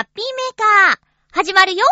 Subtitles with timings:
[0.00, 0.98] ハッピーメーカー、
[1.30, 1.84] 始まるよ。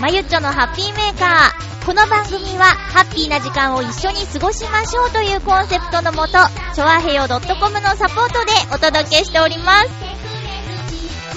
[0.00, 1.84] まゆっちょのハッピーメーカー。
[1.84, 6.34] この番組は、ハッピーな時間を一緒に過ごしましょうというコンセプトのもと、
[6.72, 7.40] ちょあへよ .com
[7.80, 9.88] のサポートでお届けしております。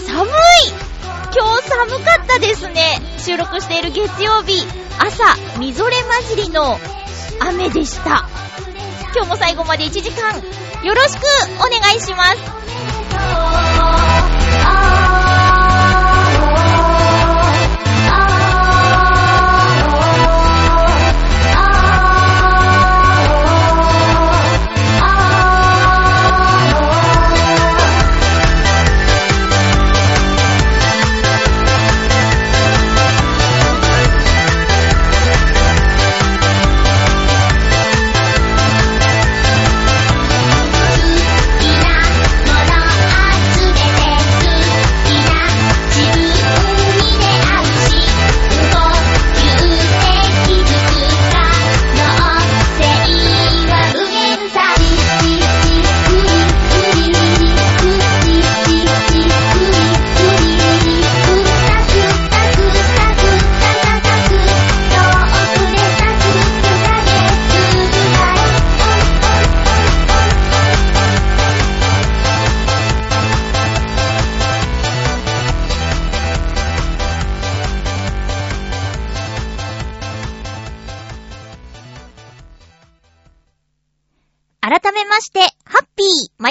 [0.06, 0.32] 寒い
[1.34, 3.02] 今日寒かったですね。
[3.18, 4.64] 収録している月曜日、
[5.00, 5.24] 朝、
[5.58, 5.96] みぞれ
[6.28, 6.78] 混じりの
[7.40, 8.28] 雨でした。
[9.16, 10.36] 今日も最後まで1時間、
[10.86, 11.24] よろしく
[11.58, 13.71] お願いします。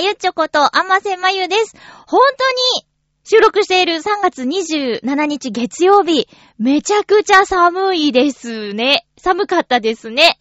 [0.01, 1.77] ゆちょこと、あませまゆです。
[2.07, 2.87] 本当に、
[3.23, 6.27] 収録している3月27日月曜日、
[6.59, 9.07] めちゃくちゃ寒いですね。
[9.19, 10.39] 寒かったですね。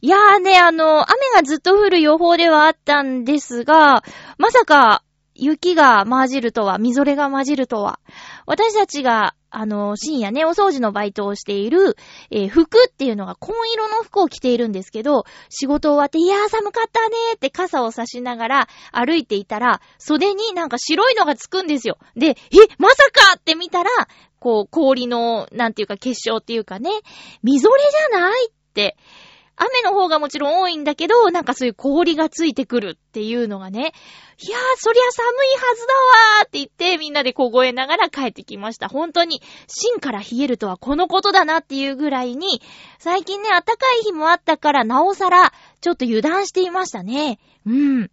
[0.00, 4.02] いやーね、あの、雨がずっと降る予報ではあったんですが、
[4.38, 5.02] まさか、
[5.34, 8.00] 雪が混じるとは、みぞれが混じるとは。
[8.46, 11.96] 私たちが、あの、深夜ね、お掃除のバイトをしている、
[12.30, 21.98] えー服っていうのが紺色の服を着ているんですけど、仕事終わって、いやー寒かったねーって傘を差しながら歩いていたら、袖になんか白いのがつくんですよ。
[22.16, 22.36] で、え、
[22.78, 23.90] まさかって見たら、
[24.40, 26.90] こう、氷の、なんていうか結晶っていうかね、
[27.42, 28.96] みぞれじゃないって、
[29.56, 33.92] 雨の方がもちろん多いんだけど、なんかそういう氷がついてくるっていうのがね、
[34.40, 38.88] いやー、そりゃ寒いはずだわーって言って、みんなで凍えながら帰ってきました。
[38.88, 42.60] 本当に、芯から冷えるとはこのことだなっていうぐらいに、
[42.98, 47.38] 最近ね、暖かい日もあったから、なおさら、ちょっと油断していましたね。
[47.66, 48.10] うん。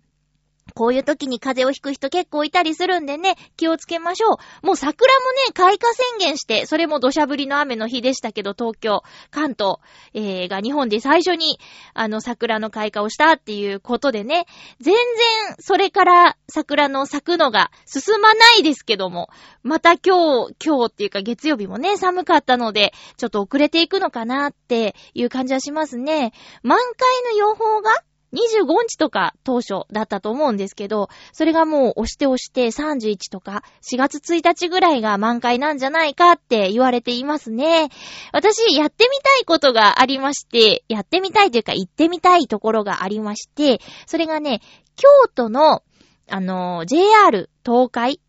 [0.73, 4.66] こういう時に風邪をひく人結構いたりするんでね、気をつけましょう。
[4.66, 9.77] もう桜もね、開花宣言して、それも土砂降りの雨の日でしたけど、東京、関東、
[10.13, 11.59] えー、が日本で最初に、
[11.94, 14.45] あの、桜の開花をしたっていうことでね、
[14.79, 19.29] 全然、それから桜の咲くのが進まないですけども、
[19.63, 26.33] また今日、今日っていうか月曜日もね、寒かったので、ちょっと遅れていくのかなっていう感じはしますね。
[26.63, 27.91] 満開の予報が
[28.34, 37.90] 25日とか当初だったと思うんですけど、それがもう押して押して31とか4月1日ぐらいが満開なんじゃないかって言われていますね。
[38.31, 44.62] 私やってみたいことがありまして、やってみたいというか行ってみたいところがありまして、それがね、
[44.96, 45.84] 京都の、
[46.30, 48.22] あの、JR 東海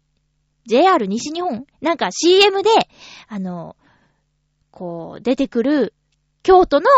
[0.66, 2.70] ?JR 西日本なんか CM で、
[3.28, 3.76] あの、
[4.70, 5.94] こう、出てくる
[6.42, 6.88] 京都の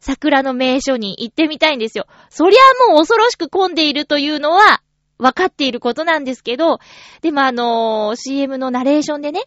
[0.00, 2.06] 桜の名所に行ってみたいんですよ。
[2.30, 4.82] そりゃもう恐ろしく混んでいるというのは
[5.18, 6.78] 分かっていることなんですけど、
[7.20, 9.42] でもあのー CM のナレーションでね、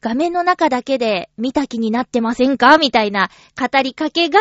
[0.00, 4.38] 画面の中だけで見た気になってませんかみたいな語りかけが、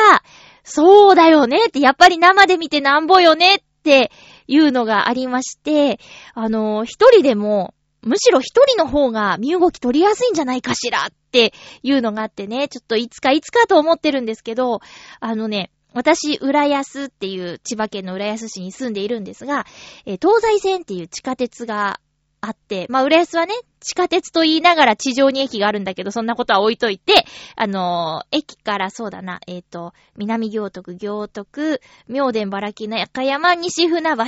[0.63, 4.11] そうだよねって、やっぱり生で見てなんぼよねって
[4.47, 5.99] いうのがありまして、
[6.33, 11.53] あのー一人でも、むしろ一人の方が身動き取りやすいんじゃないかしらって
[11.83, 14.79] いうのがあってね、ちょっといつかいつかと思ってるんですけど、
[15.19, 19.65] あのね、私、浦安っていう千葉県の浦安市に住んでいるんですが、
[20.05, 21.99] えー東西線っていう地下鉄が
[22.41, 27.25] あって、まあ、浦安はね、地下鉄と言いながら地上に駅があるんだけど、そんなことは置いといて、
[27.55, 34.25] あのー駅からそうだな、えっ、と、南行徳、行徳、明殿、バラキの中山、西船橋っ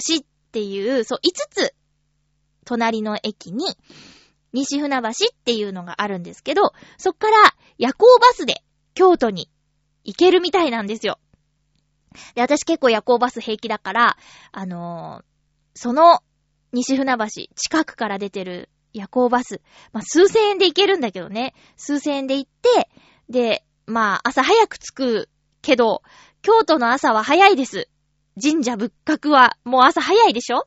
[0.51, 1.75] ていう、そう、5つ、
[2.65, 3.65] 隣の駅に、
[4.53, 5.13] 西船橋っ
[5.45, 7.37] ていうのがあるんですけど、そっから
[7.77, 8.63] 夜行バスで
[8.93, 9.49] 京都に
[10.03, 11.19] 行けるみたいなんですよ。
[12.35, 14.17] で、私結構夜行バス平気だから、
[14.51, 15.31] あのー
[15.73, 16.21] その
[16.73, 19.61] 西船橋、近くから出てる夜行バス、
[19.93, 22.89] まあ、数千円で行けるんだけどね、数千円で行って、
[23.29, 25.29] で、まあ、朝早く着く
[25.61, 26.01] けど、
[26.41, 27.87] 京都の朝は早いです。
[28.41, 30.65] 神社仏閣はもう朝早いでしょ？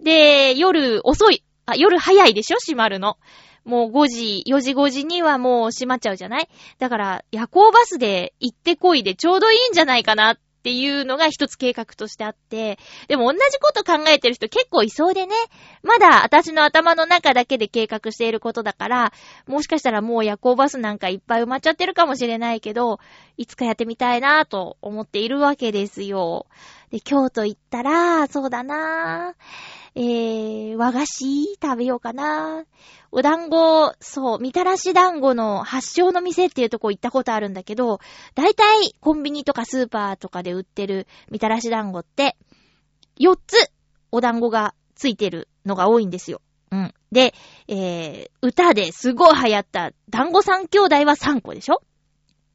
[0.00, 1.42] で、夜遅い。
[1.66, 2.58] あ、夜早いでしょ？
[2.58, 3.16] 閉まるの。
[3.64, 6.48] もう5時、4時5時にはもう閉まっちゃうじゃない？
[6.78, 12.78] だから、夜行バスで行ってこいでちょうどいいんじゃないかなっていうのが一つ計画としてあって、
[13.08, 15.34] でも同じこと考えてる人結構いそうでね、
[15.82, 19.12] まだ私の頭の中だけで計画していることだから、
[19.46, 23.00] もしかしたらもう夜行バスなんかいっぱい埋まっちゃってるかもしれないけど、
[23.36, 26.46] いつかやってみたいなと思っているわけですよ。
[26.90, 32.64] で、京都行ったら、そうだなぁえー、和菓子食べようかな
[33.10, 38.00] お団子、そう、みたらし団子の発祥の店っていうとこ行ったことあるんだけど、
[38.34, 42.36] だいたいコンビニとかスーパーとかで売ってるみたらし団子って、
[43.18, 43.70] 4つ
[44.12, 46.42] お団子がついてるのが多いんですよ。
[46.70, 46.94] うん。
[47.10, 47.32] で、
[47.66, 51.80] えー、歌ですごい流行った団子三兄弟は3個でしょ？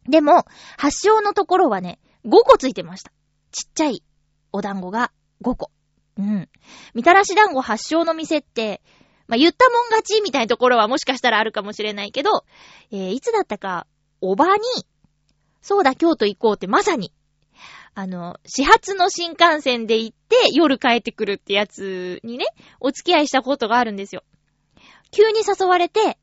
[0.08, 0.46] でも、
[0.78, 3.12] 発祥のところはね、5個ついてました。
[3.52, 4.04] ちっちゃい
[4.52, 5.12] お団子が
[5.44, 5.72] 5個。
[6.18, 6.50] うん。
[6.94, 8.82] みたらし団子発祥の店って、
[9.28, 12.44] まあ、言ったもん勝ちみたいなところはもしかしたらあるかもしれないけど、
[12.92, 13.88] えー、いつだったか、
[14.20, 14.62] おばに、
[15.62, 17.14] そうだ、京都行こうってまさに、
[17.94, 22.46] あの、始発の新幹線で行って夜帰ってくるってやつにね、
[22.80, 24.24] お付き合いしたことがあるんですよ。
[25.12, 26.18] 急に誘われて、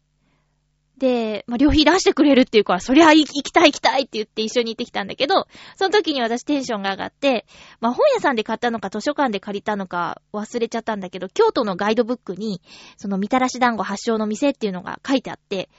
[0.99, 5.47] で、まあ、旅費出してくれるっていうか、そりゃ行きたい行きたいって言って一緒に行ってきたんだけど、
[5.77, 7.47] その時に私テンションが上がって、
[7.81, 12.61] まあ、本屋さんで買ったのか図書館で借りたのか忘れちゃったんだけど、京都のガイドブックに、
[12.97, 15.71] そのみたらし団子発祥の店っていうのが書いてあって、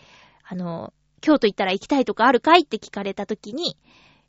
[0.48, 3.78] あの、京都行ったら行きたいとかあるかいって聞かれた時に、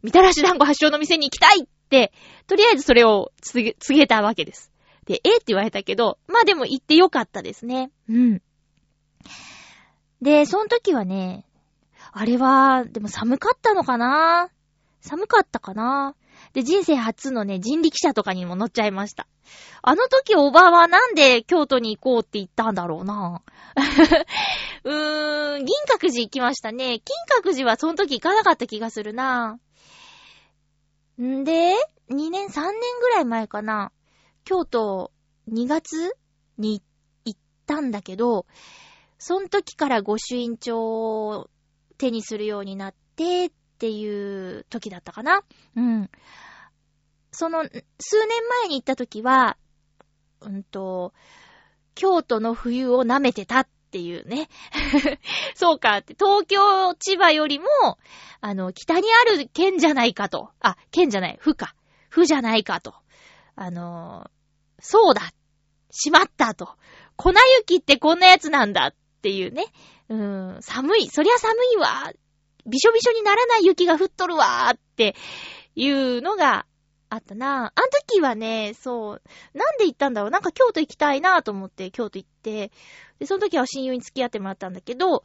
[0.03, 2.13] みたらし団子発祥の店に行きたいって、
[2.49, 4.73] とりあえずそれを告げたわけです。
[5.07, 7.91] で、えって言われたけど、まあでも行ってよかったですね。
[8.09, 8.43] うん。
[10.23, 11.45] で、その時はね、
[12.13, 14.51] あれは、でも寒かったのかな？
[15.01, 16.15] 寒かったかな？
[16.53, 19.27] で、人生初のね、人力車とかにも乗っちゃいました。
[19.83, 23.43] あの時おばはなんで京都に行こうって言ったんだろうな？
[24.85, 27.01] うーん、銀閣寺行きましたね。
[27.01, 29.59] 金閣寺はその時行かなかった気がするな
[31.21, 31.75] んで、
[32.11, 33.93] 2年、3年ぐらい前かな。
[34.45, 35.13] 京都
[35.51, 36.17] 2月
[36.59, 36.83] に
[37.25, 38.47] 行ったんだけど、
[39.21, 41.51] その時から御朱印帳を
[41.99, 45.43] 手にするようになってっていう時だったかな。
[45.77, 46.11] うん。
[47.31, 49.59] その、数年前に行った時は、
[50.41, 51.13] うんと、
[51.95, 54.49] 京都の冬を舐めてたっていうね。
[55.55, 57.67] そうかって、東京、千葉よりも、
[58.41, 60.51] あの、北にある県じゃないかと。
[60.61, 61.75] あ、県じゃない、府か。
[62.09, 62.95] 府じゃないかと。
[63.55, 64.31] あの、
[64.79, 65.31] そうだ。
[65.91, 66.71] しまったと。
[67.17, 69.67] 粉雪ってこんなやつなんだっっていうね。
[70.09, 71.09] うん、寒い。
[71.09, 72.11] そりゃ寒いわ。
[72.67, 75.15] びしょびしょにならない雪が降っとるわって
[75.75, 76.65] いうのが
[77.11, 77.73] あったな。
[77.75, 79.23] あの時はね、そう、
[79.53, 82.71] なんで行ったんだろうなんか京都行きたいなと思って京都行って、
[83.19, 85.23] で、その時は親友に付き合ってもらったんだけど、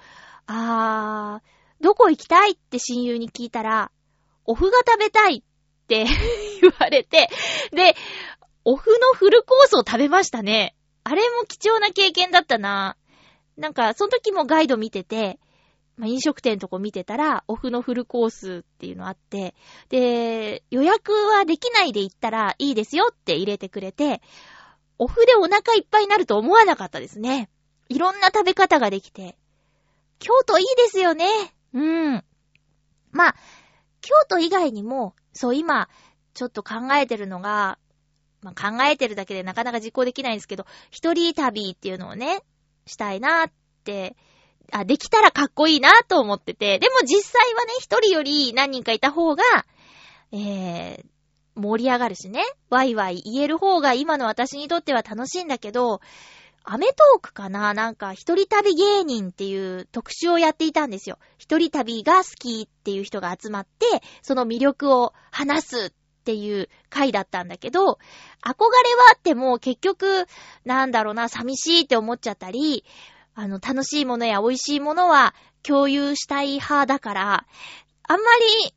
[0.48, 3.92] あー、どこ行きたいって親友に聞いたら、
[4.46, 6.06] お麩が食べたいって
[6.62, 7.30] 言われて、
[7.72, 7.96] で、
[8.66, 10.75] お麩のフルコースを食べましたね。
[11.04, 12.98] あれも貴重な経験だったな。
[13.58, 15.40] なんか、その時もガイド見てて、
[15.98, 19.56] まあ、飲食店とこ見てたら、オフのフルコースっていうのあって、
[19.90, 24.22] で、予約はできないで行ったらいいですよって入れてくれて、
[24.98, 27.50] オフでお腹いっぱいになると思わなかったですね。
[27.88, 29.38] いろんな食べ方ができて。
[30.20, 31.26] 京都いいですよね。
[31.74, 31.80] う
[32.18, 32.24] ん。
[33.12, 33.36] まあ、
[34.02, 35.90] 京都以外にも、そう今、
[36.34, 37.78] ちょっと考えてるのが、
[38.42, 42.44] まあ、考えてるだけでなかなか実行できないんですけど、一人旅っていうのをね、
[42.86, 43.51] したいなっ
[43.84, 44.15] て、
[44.72, 49.44] あ、できたらかっこいいなと思ってて、でも実際はね、一人より何人かいた方が、
[50.32, 51.06] えー、
[51.56, 56.01] 盛り上がるしね、ワイワイ言える方が今の私にとっては楽しいんだけど、
[56.68, 57.75] アメトークかな。
[57.75, 61.20] なんか、一人旅芸人っていう特集をやっていたんですよ。
[61.38, 63.86] 一人旅が好きっていう人が集まって、
[64.24, 65.94] その魅力を話す
[66.25, 68.00] っていう回だったんだけど、憧れは
[69.13, 70.25] あっても結局、
[70.63, 72.84] なんだろうな、寂しいって思っちゃったり、
[73.36, 77.46] あの、楽しいものや美味しいものは共有したい派だから、
[78.08, 78.25] あんま
[78.65, 78.75] り、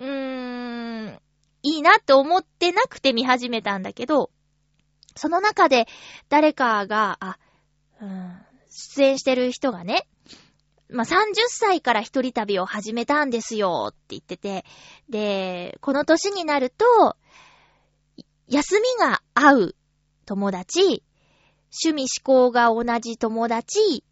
[0.00, 1.20] うーん、
[1.62, 4.30] いいなって思ってなくて見始めたんだけど、
[5.16, 5.86] その中で
[6.28, 7.38] 誰かが、あ、
[8.02, 10.06] うん、出演してる人がね、
[10.90, 14.64] まあ、30歳から一人旅を始めたんですよって言ってて、
[15.08, 17.16] で、この年になると、
[18.48, 19.76] 休みが合う
[20.24, 21.02] 友達、
[21.84, 24.02] 趣味思考が同じ友達、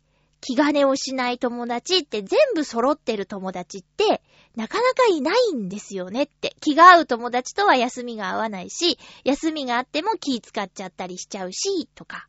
[0.42, 4.23] 気兼ねをしない友達って全部揃ってる友達って
[4.54, 6.54] なかなかいないんですよねって。
[6.61, 12.28] 気が合う友達とは休みが合わないし、休みがあっても気使っちゃったりしちゃうし、とか。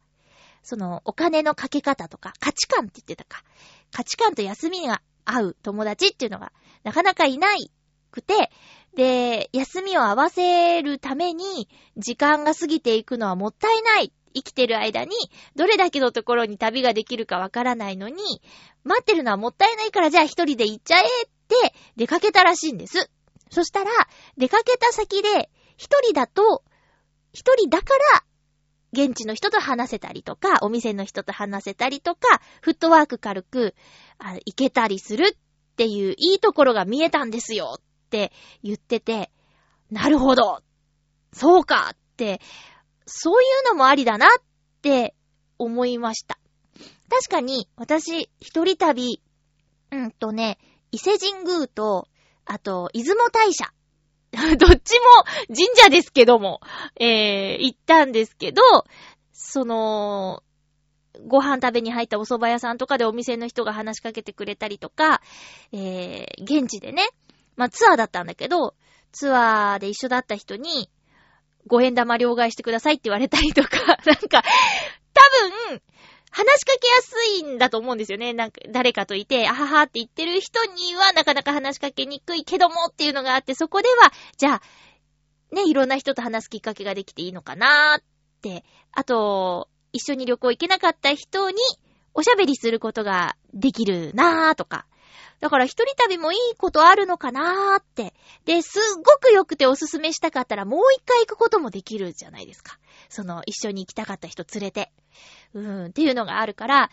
[0.64, 3.42] そのお金のかけ方とか価値観って言ってたか。
[3.92, 6.52] 価値観と休みが合う友達っていうのが
[6.84, 7.72] なかなかいない
[8.12, 8.52] くて、
[8.96, 14.12] で、休みを合わせるために時間が過ぎていくのはもったいない。
[14.34, 15.16] 生きてる間に
[15.56, 18.42] どれだけのところに旅ができるかわからないのに、
[18.84, 23.10] 待ってるのはもったいないからじゃあ一人で行っちゃえって出かけたらしいんです。
[23.50, 23.92] そしたら、
[24.38, 26.64] 出かけた先で一人だと、
[27.34, 28.24] 一人だから
[28.94, 33.76] 現地の人と話せたりとか、お店の人と話せたりとか、フットワーク軽く、
[34.18, 38.32] あ行けたりするっていういいところが見えたんですよって
[38.64, 39.30] 言ってて、
[39.92, 40.62] なるほど
[41.34, 42.42] そうかって、
[43.06, 44.30] そういうのもありだなっ
[44.82, 45.16] て
[45.58, 46.40] 思いました。
[47.10, 49.22] 確かに、私、一人旅、
[49.92, 50.58] うんとね、
[50.92, 52.08] 伊勢神宮と、
[52.46, 53.72] あと、出雲大社
[54.58, 55.06] どっちも
[55.48, 56.60] 神社ですけども、
[57.00, 58.62] えー、行ったんですけど、
[59.32, 60.44] その、
[61.26, 65.22] ご飯食べに入ったお蕎麦屋さんとかでお店の人が話しかけてくれたりとか、
[65.72, 67.08] えー、現地でね、
[67.56, 68.76] まあ、ツアーだったんだけど、
[69.12, 70.90] ツアーで一緒だった人に、
[71.66, 74.44] 五円玉両替してくださいって言われたりとか、 なんか、
[75.14, 75.82] 多分、
[76.38, 78.32] 話しかけやすいんだと思うんですよね。
[78.32, 84.62] なんか、誰かといて、あははって言ってる人にはなかなか話しかけにくいけどもっていうのがあって、そこでは、じゃあ、
[85.52, 88.04] ね、いろんな人と話すきっかけができていいのかなーっ
[88.44, 91.58] て、あと、一緒に旅行行けなかった人に
[92.14, 94.86] おしゃべりすることができるなーとか、
[95.40, 98.14] だから一人旅もいいことあるのかなーって。
[98.46, 102.80] で、すっごく良くておすすめしたかったらもう一回行くこともできるじゃないですか。
[103.10, 104.92] その、一緒に行きたかった人連れて。
[105.54, 106.90] うん、っていうのがあるから、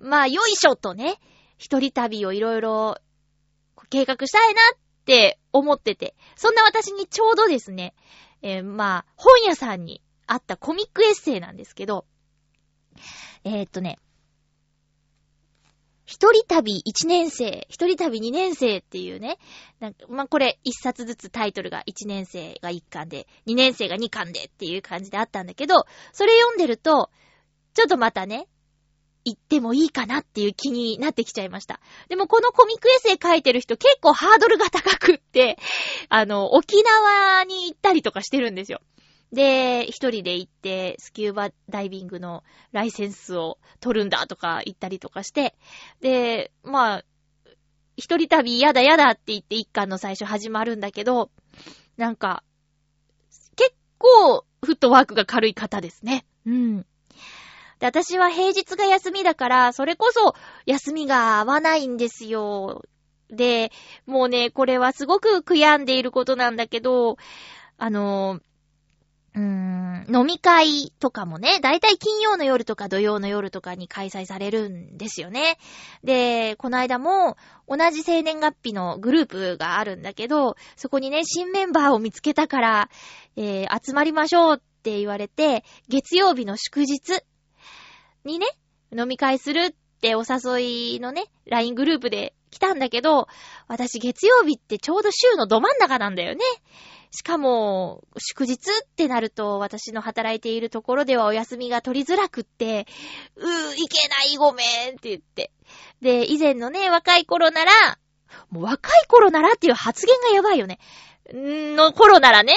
[0.00, 1.18] まあ、よいしょとね、
[1.56, 2.98] 一人旅をいろいろ
[3.90, 7.94] 計画したいなって思ってて、そんな私にちょうどですね、
[8.42, 12.06] えー、まあ、本屋さんにあったコミックエッセイなんですけど、
[13.44, 13.98] えー、っとね、
[16.08, 19.36] 一人旅一年生、一人旅二年生っていうね、
[19.78, 25.84] なんか、まあ、これ一冊ずつタイトルが一年生が一巻で、二年生が二巻でっていう感じであったんだけど、
[26.14, 27.10] それ読んでると、
[27.74, 28.48] ちょっとまたね、
[29.26, 31.78] 行ってもいいかなっていう気になってきちゃいました。
[32.08, 35.58] でもこのコミックエッセイ書いてる人結構ハードルが高くって、
[36.08, 38.80] あの、沖縄に行ったりとかしてるんですよ。
[39.32, 45.54] で、一人で行って、スキューバダイビングのライセンスを取るんだとか言ったりとかして、
[46.00, 47.04] で、まあ、
[47.96, 51.30] 一人旅嫌だ嫌だって言って一巻の最初始まるんだけど、
[51.96, 52.42] なんか、
[53.56, 56.24] 結構、フットワークが軽い方ですね。
[56.46, 56.86] うん。
[57.80, 62.82] で、私は平日が休みだから、それこそ休みが合わないんですよ。
[63.30, 63.70] で、
[64.06, 67.18] もうね、これはすごく悔やんでいることなんだけど、
[67.76, 68.40] あの、
[69.34, 75.58] うーん、飲み会とかもね、だいたい金曜の夜とか土曜の夜とかに開催されるんですよね。
[76.02, 82.90] で、この間も同じ生年月日のグループがあるんだけど、そこにね、新メンバーを見つけたから、
[83.36, 87.22] えー、集まりましょうって言われて、月曜日の祝日
[88.24, 88.46] にね、
[88.96, 93.28] 飲み会するってお誘いのね、LINE グループで来たんだけど、
[93.66, 96.40] 私月曜日ってちょうど週のど真ん中なんだよね。
[97.10, 102.86] しかも、祝日ってなると、私の働いているところではお休みが取りづらくって、
[103.36, 104.62] うー、いけないごめ
[104.92, 105.50] んって言って。
[106.02, 107.98] で、以前のね、若い頃なら、
[108.50, 110.78] もう若い頃ならっていう発言がやばいよね。
[111.34, 112.54] んの頃ならね。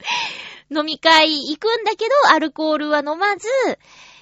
[0.70, 3.48] 飲み会行くんだけど、アルコールは飲まず、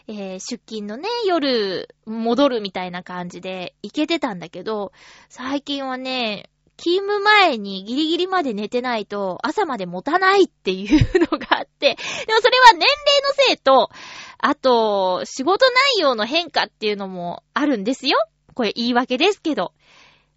[0.06, 4.92] えー、出勤のね、夜、戻るみたいな感じで行けてたんだけど、
[5.28, 6.48] 最近はね、
[6.78, 12.88] 勤務前にギリギリまで寝てないと朝まで持たないっていうのがあって、でもそれは年齢の
[13.48, 13.90] せいと、
[14.38, 18.16] あと、仕事内容の変化っていうのもあるんですよ。
[18.54, 19.72] これ言い訳ですけど。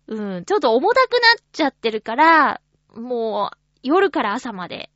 [0.07, 1.21] うん、ちょっと重たくなっ
[1.53, 2.61] ちゃってるから、
[2.95, 4.89] もう、夜から朝まで、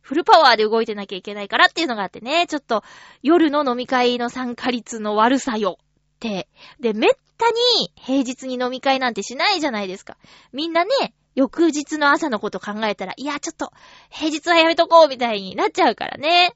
[0.00, 2.82] フルパワーで動いてなきゃいけないからっていうのがあってね、ちょっと
[3.22, 5.78] 夜の飲み会の参加率の悪さよ
[6.18, 6.48] て。
[6.80, 10.16] で、めったに平日に飲み会なんてしないじゃないですか。
[10.52, 13.72] みんなね、翌日の朝のこと考えたら、いや、ちょっと、
[14.10, 16.54] 平日はやめとこうみたいになっちゃうからね。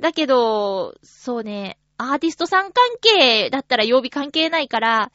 [0.00, 5.12] だけど、そうね、アーティストさん関係だったら曜日関係ないから、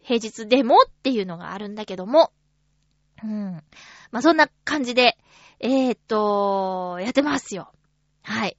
[0.00, 2.32] 平日でもっていうのがあるんだけども。
[3.22, 3.62] うん。
[4.10, 5.18] まあ、そんな感じで、
[5.60, 7.72] えー、っと、やってますよ。
[8.22, 8.56] はい。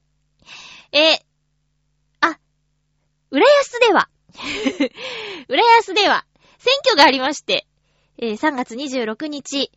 [0.91, 1.15] え、
[2.19, 2.37] あ、
[3.31, 4.09] 浦安では、
[5.47, 6.25] 浦安では、
[6.57, 7.67] 選挙がありまして、
[8.17, 9.71] えー、3月26日、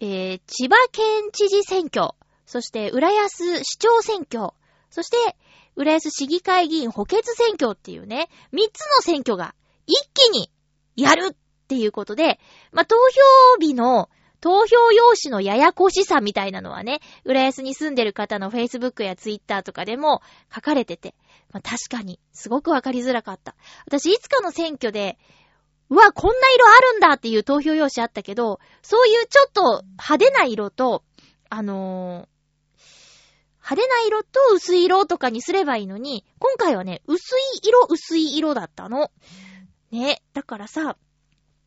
[0.00, 2.10] えー、千葉県知事選挙、
[2.46, 4.50] そして浦安市長選挙、
[4.90, 5.36] そして
[5.76, 9.54] 浦安市議会議員補欠選挙っていうね、3つの選挙が
[9.86, 10.50] 一気に
[10.96, 11.36] やるっ
[11.68, 12.40] ていうことで、
[12.72, 14.08] まあ、投票日の
[14.40, 20.22] 投票用紙のややこしさみたいなのはね、浦安に住んでる方の Facebook や Twitter とかでも
[20.54, 21.14] 書かれてて、
[21.52, 23.56] まあ、確かに、すごくわかりづらかった。
[23.86, 25.18] 私、いつかの選挙で、
[25.90, 31.02] うわ、こんな色あるんだっていう投票用紙あったけど、そういうちょっと派手な色と、
[31.48, 32.38] あのー、
[33.70, 39.10] 派手な色と薄い色とかにすればいいのに、今回はね、薄い色、薄い色だったの。
[39.90, 40.22] ね。
[40.34, 40.96] だからさ、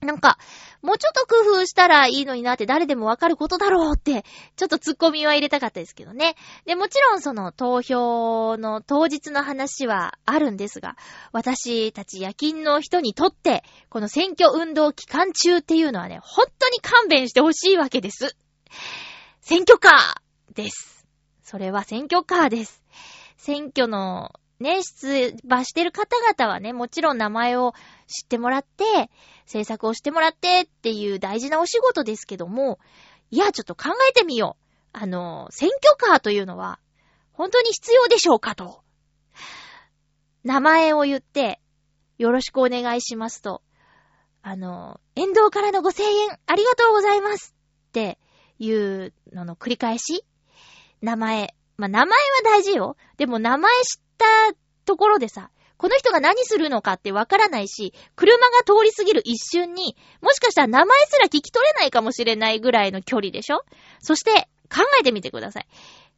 [0.01, 0.37] なんか、
[0.81, 4.23] もうちょっと工夫したらいいのになって誰でもわかることだろうって、
[4.55, 6.35] ちょっと突っ込みは入れたかったですけどね。
[6.65, 10.95] で、もちろんその投票の当日の話はあるんですが、
[11.31, 18.35] 私たち夜勤の人にとって、この選挙運動期間中っていうのはね、本当に勘弁してほしいわけです。
[19.41, 21.05] 選挙カーです。
[21.43, 22.81] それは選挙カーです。
[23.37, 24.31] 選挙の
[24.61, 27.73] ね、出馬してる方々はね、もちろん名前を
[28.07, 29.09] 知ってもらって、
[29.45, 32.79] 制作をしてもらってっていう大事なお仕事ですけども、
[33.31, 34.65] いや、ちょっと考えてみよう。
[34.93, 36.79] あの、選挙カーというのは、
[37.33, 38.83] 本当に必要でしょうかと。
[40.43, 41.59] 名前を言って、
[42.17, 43.61] よろしくお願いしますと、
[44.43, 47.55] あの、沿道からのご声援ありがとうございます
[47.89, 48.19] って
[48.59, 50.23] いうのの繰り返し
[51.01, 51.55] 名前。
[51.77, 52.95] まあ、名前は大事よ。
[53.17, 54.01] でも名前知っ
[54.49, 54.55] た
[54.85, 63.65] ところでさ、この人が何するのかってわからないし、車が通り過ぎる一瞬に、もしかしたら名前すら聞き取れないかもしれないぐらいの距離でしょ？
[63.99, 65.67] そして、考えてみてください。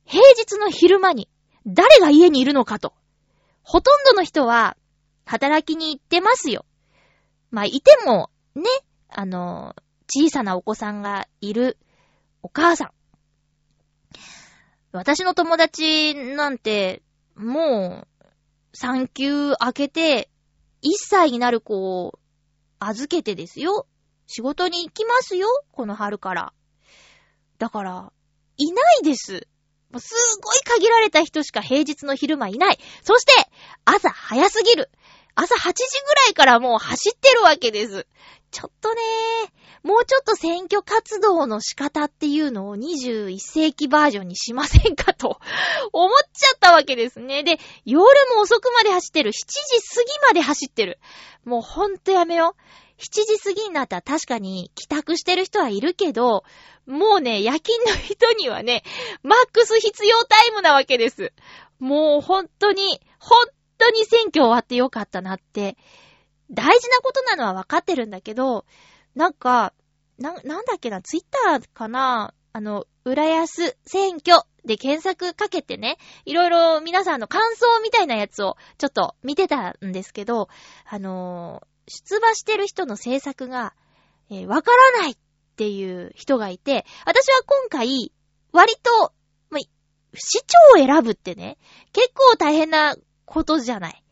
[0.06, 1.30] 平日の昼間に、
[1.66, 2.94] 誰が家にいるのかと。
[3.64, 4.76] ほとんどの人は、
[5.26, 6.66] 働きに行ってますよ。
[7.50, 8.64] まあ、いても、ね、
[9.08, 9.76] あの、
[10.14, 11.78] 小さなお子さんがいる
[12.42, 12.92] お母さん。
[14.92, 17.02] 私の友達なんて、
[17.36, 18.26] もう、
[18.74, 20.30] 産休明けて、
[20.84, 22.20] 1歳になる子を
[22.80, 23.88] 預けてですよ。
[24.28, 26.54] 仕事に行きますよ、この春から。
[27.60, 28.14] だから、
[28.58, 29.48] いないです。
[30.00, 32.80] すごい限られた人しか平日の昼間いない。
[33.04, 33.32] そして、
[33.86, 34.90] 朝早すぎる。
[35.36, 35.74] 朝8時
[36.06, 38.08] ぐらいからもう走ってるわけです。
[38.54, 39.02] ちょっとね
[39.82, 45.40] もうちょっと選挙活動の仕方っていうのを21世紀バージョンにしませんかと
[45.92, 47.44] 思っちゃったわけですね。
[47.44, 48.00] で、夜
[48.36, 49.32] も遅くまで走ってる。
[49.32, 51.00] 7時過ぎまで走ってる。
[51.44, 52.62] もうほんとやめよう。
[52.98, 56.44] 7時過ぎになったら確かに帰宅してる人はいるけど、
[56.86, 58.84] もうね、夜勤の人にはね、
[59.24, 61.34] マックス必要タイムなわけです。
[61.80, 65.76] もう本当に、本当に選挙終わってよかったなって、
[66.52, 68.66] 大事なことなのは分かってるんだけど、
[69.16, 69.74] なんか、
[70.18, 72.34] な、なんだっけな、ツイッターかな？
[72.56, 80.50] あの、浦安選挙で検索かけてね、いろいろ皆さんの感想みたいなやつをちょっと見てたんですけど、
[80.86, 83.74] あのー、出馬してる人の政策が、
[84.30, 85.18] えー、わからないっ
[85.56, 88.12] ていう人がいて、私は今回、
[88.52, 89.14] 割と、
[89.50, 89.60] ま
[90.14, 91.58] 市長を選ぶってね、
[91.92, 94.04] 結構大変なことじゃない。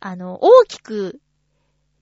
[0.00, 1.20] あの、大きく、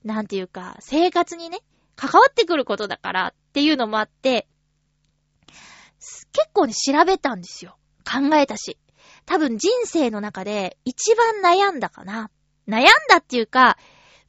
[0.04, 1.60] なんていうか、生活にね、
[1.96, 4.48] 関わってくることだからっていうのもあって、
[6.32, 7.76] 結構ね、調べたんですよ。
[8.04, 8.78] 考えたし。
[9.26, 12.30] 多分人生の中で一番悩んだかな。
[12.66, 13.78] 悩んだっていうか、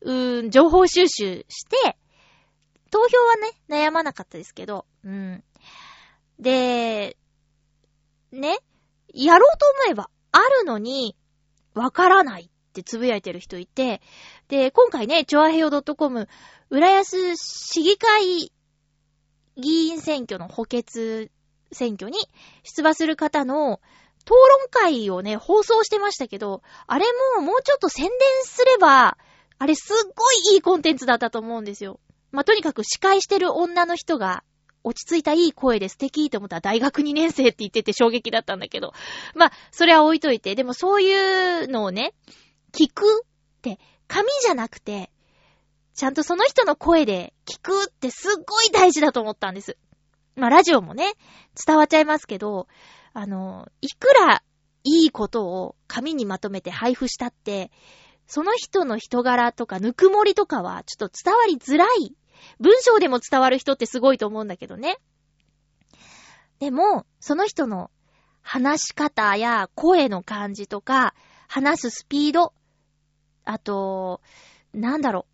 [0.01, 1.97] うーん、情報収集して、
[2.91, 5.43] 投票はね、悩まなかったですけど、うん。
[6.39, 7.17] で、
[8.31, 8.59] ね、
[9.13, 11.15] やろうと思えば、あるのに、
[11.73, 14.01] わからないってつぶやいてる人いて、
[14.53, 16.27] で、今回ね、チョアヘヨ .com、
[16.69, 18.51] 浦安市議会
[19.57, 21.31] 議員選挙の補欠
[21.71, 22.19] 選挙に
[22.61, 23.81] 出馬する方の
[24.21, 28.13] 討論会をね、放送してましたけど、あれももうちょっと宣伝
[28.43, 29.17] すれば、
[29.57, 31.99] あれすっごいいいコンテンツだったと思うんですよ。
[32.31, 34.43] まあ、とにかく司会してる女の人が
[34.83, 38.93] 落ち着いたいい声で素敵と思ったら大学2年生って言ってて衝撃だったんだけど。
[39.33, 40.53] まあ、それは置いといて。
[40.53, 42.13] でもそういうのをね、
[42.71, 45.11] 聞くって、紙じゃなくて、
[45.93, 49.77] ちゃんとその人の声で聞くってすっごい大事だと思ったんです。
[50.35, 51.13] まあ、ラジオもね、
[51.65, 52.67] 伝わっちゃいますけど、
[53.13, 54.43] あの、いくら
[54.83, 57.71] いいことを紙にまとめて配布したって、
[58.27, 62.15] その人の人柄とかぬくもりとかはちょっと伝わりづらい。
[62.59, 64.97] 文章でも伝わる人ってすごいと思うんだけどね。
[66.59, 67.91] でも、その人の
[68.41, 71.13] 話し方や声の感じとか、
[71.47, 72.53] 話すスピード、
[73.45, 74.21] あと、
[74.73, 75.25] なんだろ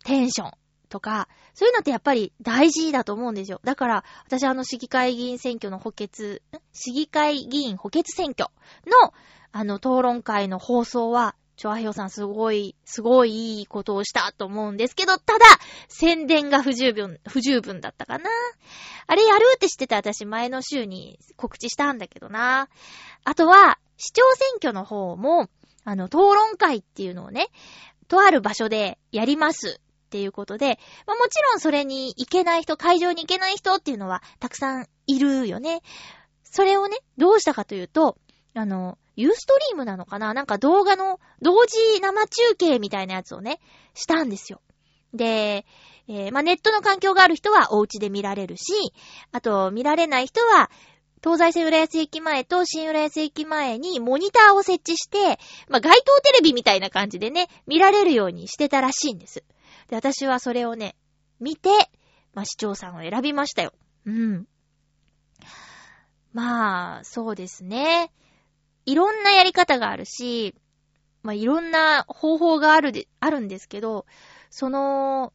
[0.00, 0.50] う、テンション
[0.88, 3.60] とか、そういうのってやっぱり大事だと思うんですよ。
[3.64, 8.50] だから、私あの市議会議員選挙の補欠、市議会議員補欠選挙
[8.86, 9.12] の、
[9.50, 15.44] あの討論会の放送は、チョアヒョさんすごい、すごいいいことをしたと思うんですけど、ただ、
[15.88, 18.30] 宣伝が不十分、不十分だったかな。
[19.08, 22.68] あれやるって知ってた私前の週に告知したんだけどな。
[23.24, 25.50] あとは、市長選挙の方も、
[25.88, 27.46] あの、討論会っていうのをね、
[28.08, 35.80] とある場所でやりますっていうことで、まあ、もちろんそれに行けない人、会場に行けない人っていうのはたくさんいるよね。
[36.44, 38.18] それをね、どうしたかというと、
[38.54, 40.34] あの、ユーストリームなのかな？
[40.34, 43.58] なんか動画の同時生中継みたいなやつをね、
[43.94, 44.60] したんですよ。
[45.14, 45.64] で、
[46.06, 48.92] えー、まあ、ネットの環境がある人はお家で見られるし、
[49.32, 50.70] あと、見られない人は、
[51.22, 59.44] 東西線浦安駅前と新浦安駅前にモニターを設置して、まあ、街頭テレビみたいな感じでね、見られるようにしてたらしいんです。
[59.88, 60.96] で、私はそれをね、
[61.40, 61.70] 見て、
[62.34, 63.72] まあ、市長さんを選びましたよ。
[64.06, 64.46] うん。
[66.32, 68.12] まあ、そうですね。
[68.86, 70.54] いろんなやり方があるし、
[71.22, 74.06] まあ、いろんな方法があるで、あるんですけど、
[74.50, 75.32] その、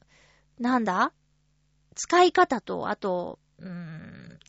[0.60, 1.12] なんだ？
[1.96, 4.40] 使い方と、あと、うーん、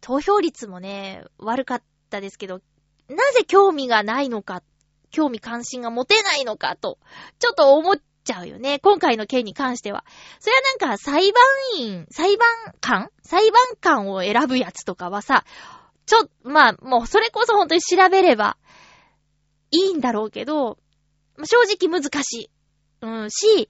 [0.00, 2.60] 投票率もね、悪かったですけど、
[3.08, 4.62] なぜ興味がないのか、
[5.10, 6.98] 興味関心が持てないのかと、
[7.38, 8.78] ちょっと思っちゃうよね。
[8.78, 10.04] 今回の件に関しては。
[10.38, 11.42] それはなんか裁判
[11.78, 12.48] 員、裁判
[12.80, 13.10] 官？
[13.22, 15.44] 裁判官を選ぶやつとかはさ、
[16.06, 18.56] ちょ、まあ、もうそれこそ本当に調べれば
[19.70, 20.78] いいんだろうけど、
[21.44, 22.50] 正直難しい。
[23.02, 23.68] うん、し、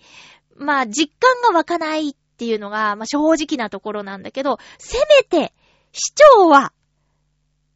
[0.56, 5.54] まあ、実感が湧かないっていうのが、まあ、正直なところなんだけど、せめて、
[5.92, 6.72] 市長は、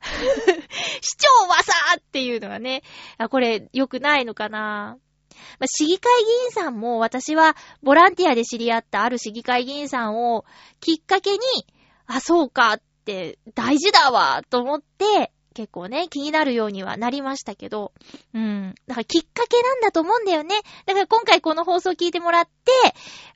[0.02, 2.82] 市長はさっていうのがね、
[3.18, 4.98] あ、これ良くないのかな。
[5.58, 10.44] まあ、市議会議員さんも私はボランティアで知り合ったある市議会議員さんを
[10.80, 11.38] きっかけに、
[12.06, 17.92] あ、そうかっって大事だわと思って、結構ね、気になるようにはなりましたけど、
[18.32, 18.74] うん。
[18.88, 20.56] だからきっかけなんだと思うんだよね。
[20.86, 22.50] だから今回この放送聞いてもらって、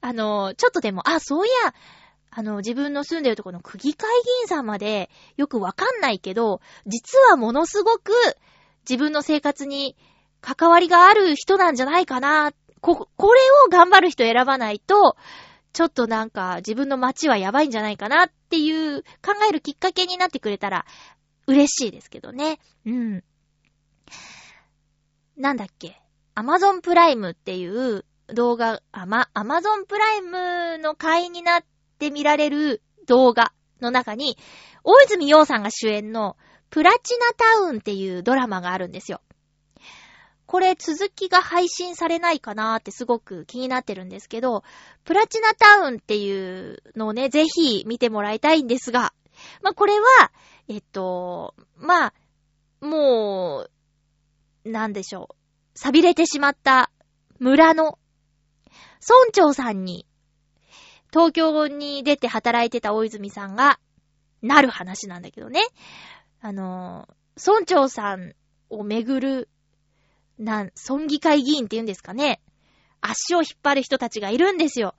[0.00, 1.74] あの、ちょっとでも、あ、そういや、
[2.30, 8.12] あの、自分の住んでるところの区議会議員さんまでよくわかんないけど、実はものすごく
[8.88, 9.96] 自分の生活に
[10.40, 12.52] 関わりがある人なんじゃないかな。
[12.80, 15.16] こ、これを頑張る人選ばないと、
[15.72, 20.86] ちょっとなんか自分の街はやばいんじゃないかなっていう考えるきっかけになってくれたら
[21.46, 22.58] 嬉しいですけどね。
[22.86, 23.24] うん。
[25.36, 26.00] なんだっけ？
[26.34, 31.64] アマゾンプライムっていう動画、あま、アマゾンプライムの会員になっ
[31.98, 34.38] て見られる動画の中に、
[34.84, 36.36] 大泉洋さんが主演の
[36.70, 39.20] プラチナタウンっていうドラマがあるんですよ。
[40.46, 44.64] これ続きが配信されないかなーってすごく気になってるんですけど、
[45.04, 49.12] プラチナタウンっていうのをね、ぜひ見てもらいたいんですが、
[49.62, 50.32] まあ、これは、
[50.68, 52.14] えっと、まあ、
[52.80, 53.66] も
[54.64, 55.34] う、なんでしょう。
[55.74, 56.90] 錆びれてしまった
[57.38, 57.98] 村の
[59.06, 60.06] 村長さんに、
[61.12, 63.78] 東京に出て働いてた大泉さんが、
[64.42, 65.60] なる話なんだけどね。
[66.40, 68.34] あの、村長さん
[68.70, 69.48] をめぐる
[70.38, 72.40] なん、村議会議員って言うんですかね。
[73.00, 74.94] 足を引っ張る人たちがいるんですよ。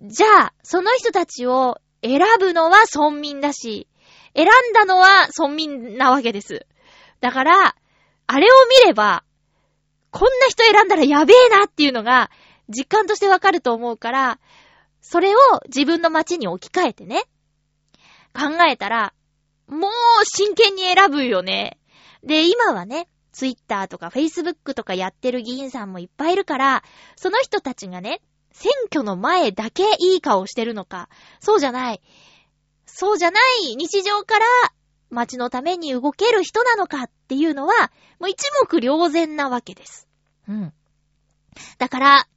[0.00, 3.86] じゃあ、その人たちを選ぶのは村民だし、
[4.34, 6.66] 選んだのは村民なわけです。
[7.20, 7.76] だから、
[8.26, 8.50] あれを
[8.82, 9.24] 見れば、
[10.10, 12.30] こんな人選んだらやべえなっていうのが、
[12.68, 14.40] 実感としてわかると思うから、
[15.00, 17.22] それを自分の街に置き換えてね、
[18.32, 19.12] 考えたら、
[19.66, 19.90] もう
[20.24, 21.78] 真剣に選ぶよね。
[22.22, 26.82] で、今はね、ツイッターとかフェイスブックとかやってる議員さんもいっぱいいるから、
[27.16, 28.20] その人たちがね、
[28.52, 31.08] 選挙の前だけいい顔してるのか、
[31.40, 32.02] そうじゃない。
[32.86, 34.46] そうじゃない日常から
[35.10, 40.08] 街のために動ける人なのかっていうのは、もう一目瞭然なわけです。
[40.48, 40.72] うん。
[41.78, 42.28] だから、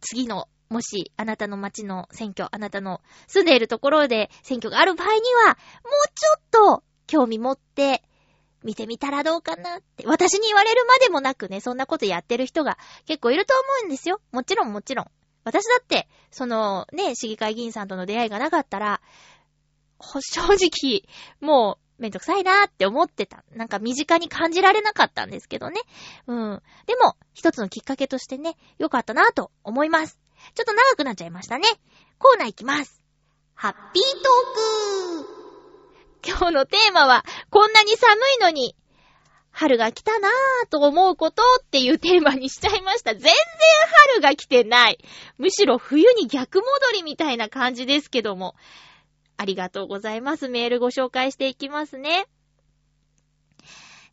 [0.00, 5.56] 次のもし、あなたの街の選挙、あなたの住んでいるところで選挙がある場合には、もう
[6.14, 6.40] ちょっ
[6.78, 8.02] と興味持って
[8.62, 10.06] 見てみたらどうかなって。
[10.06, 14.20] 私に言われるまでもなくね、そんなことやってる人が結構いると思うんですよ。
[14.32, 15.06] もちろんもちろん。
[15.44, 19.02] 私だって、そのね、市議会議員さんとの出会いがなかったら、
[20.00, 21.02] 正直、
[21.40, 23.44] もうめんどくさいなーって思ってた。
[23.54, 25.80] なんか身近に感じられなかったんですけどね。
[26.26, 26.62] うん。
[26.86, 30.23] でも、一つのきっかけとしてね、良かったなと思います。
[30.54, 31.68] ちょっと長くなっちゃいましたね。
[32.18, 33.02] コーナーいきます。
[33.54, 35.44] ハッピートーク
[36.26, 38.76] 今日のテーマは、こんなに寒いのに、
[39.50, 43.12] 春が来たなぁと思うことっていうテーマにしちゃいました。
[43.12, 43.32] 全然
[44.10, 44.98] 春が来てない。
[45.38, 48.56] むしろ冬に逆戻りみたいな感じですけども。
[49.36, 50.48] ありがとうございます。
[50.48, 52.26] メールご紹介していきますね。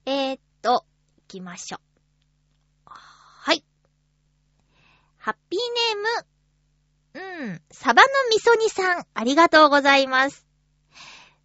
[0.05, 0.83] えー、っと、行
[1.27, 1.81] きましょう。
[2.85, 3.63] はい。
[5.23, 5.59] ハッピー
[7.13, 10.47] ネーム、うん、サバのみそ煮さん、ありがとうございます。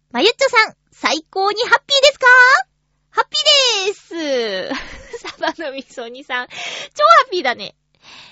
[0.09, 2.25] まゆっちょさん、最高にハッピーですか？
[3.11, 6.53] ハッピーでーすサバのみそ煮さん、超
[7.03, 7.75] ハッピーだね。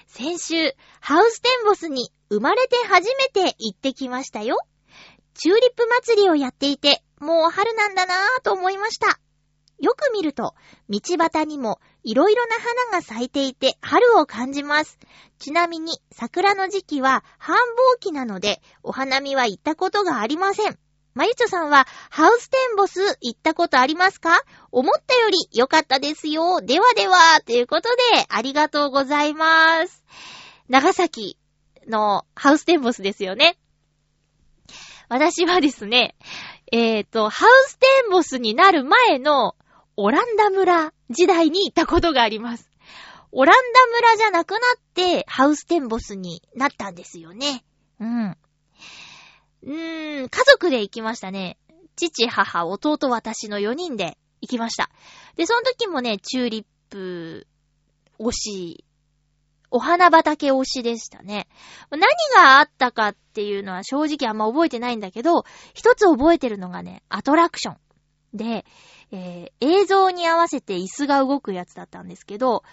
[0.08, 4.58] 先週、ハウステンボスに生まれて初めて行ってきましたよ。
[5.36, 9.20] チューリップ祭りをやっていて、もう春なんだなぁと思いました。
[9.80, 10.56] よく見ると、
[10.90, 12.56] 道端にもいろいろな
[12.90, 14.98] 花が咲いていて春を感じます。
[15.38, 20.78] ちなみに桜の時期は繁忙期なので、お花見は行ったことがありません。
[21.14, 24.42] まゆちょさんはハウステンボス行ったことありますか？
[24.72, 26.62] 思ったより良かったですよ。
[26.62, 30.04] ではでは、ということで、ありがとうございます。
[30.68, 31.38] 長崎
[31.88, 33.58] のハウステンボスですよね。
[35.08, 36.16] 私はですね、
[36.72, 39.56] えっ、と、ハウステンボスになる前の
[39.98, 42.70] オランダ村時代に行ったことがあります。
[43.32, 44.60] オランダ村じゃなくなっ
[44.94, 47.64] てハウステンボスになったんですよね。
[48.00, 48.38] うん。
[49.64, 51.58] うーん、家族で行きましたね。
[51.96, 54.90] 父、母、弟、私の4人で行きました。
[55.36, 57.48] で、その時もね、チューリップ
[58.20, 58.86] 推し、
[59.72, 61.48] お花畑推しでしたね。
[61.90, 62.02] 何
[62.36, 67.78] があったかっていうのは正直あんま覚えてないんだけど、一つ覚えてるのがね、アトラクション。
[68.36, 68.66] で、
[69.12, 72.64] えー映像に合わせて椅子が動くやつだったんですけど、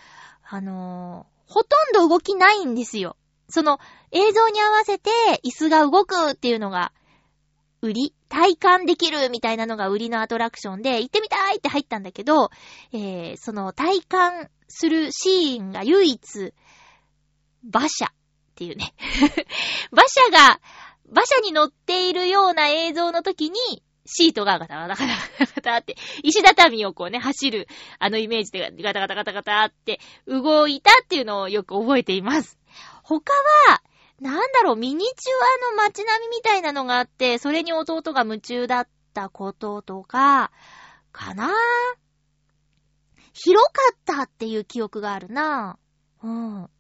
[0.49, 3.17] あのーほとんど動きないんですよ。
[3.49, 3.79] その
[4.11, 5.11] 映像に合わせて
[5.45, 6.93] 椅子が動くっていうのが
[7.83, 12.51] 売り体感できるみたいなのが売りのアトラクションで行ってみたいって入ったんだけど、
[12.93, 16.55] えーその体感するシーンが唯一
[17.65, 18.09] 馬車っ
[18.55, 18.95] ていうね。
[19.93, 20.61] 馬車が、
[21.11, 32.59] 馬車に乗っているような映像の時に、シートがガタガタガタガタって、石畳をこうね、走る、あのイメージでガタガタガタガタって動いたっていうのをよく覚えています。
[33.03, 33.33] 他
[33.69, 33.83] は、
[34.21, 40.53] なんだろう、ミニチュアの街並みみたいなのがあって、それに弟が夢中だったこととか、
[41.13, 41.51] かな？
[43.35, 45.79] 広かったっていう記憶があるな
[46.23, 46.71] うん。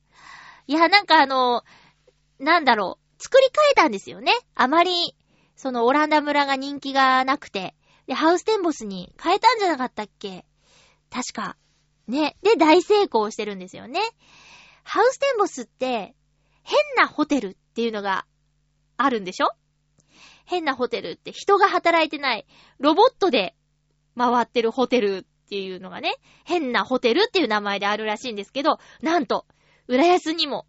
[0.66, 1.64] いや、なんかあの、
[2.38, 4.32] なんだろう、作り変えたんですよね。
[4.54, 5.16] あまり、
[5.62, 7.76] そのオランダ村が人気がなくて。
[8.08, 10.44] で、ハウステンボスに変えたんじゃなかったっけ？
[11.08, 11.56] 確か。
[12.08, 12.36] ね。
[12.42, 14.00] で、大成功してるんですよね。
[14.82, 16.16] ハウステンボスって、
[16.64, 18.26] 変なホテルっていうのが
[18.96, 19.50] あるんでしょ？
[20.46, 22.44] 変なホテルって人が働いてない、
[22.80, 23.54] ロボットで
[24.18, 29.46] 回ってるホテルっていうのがね、変なホテルっていう名前であるらしいんですけど、なんと、
[29.86, 30.66] 浦安にも、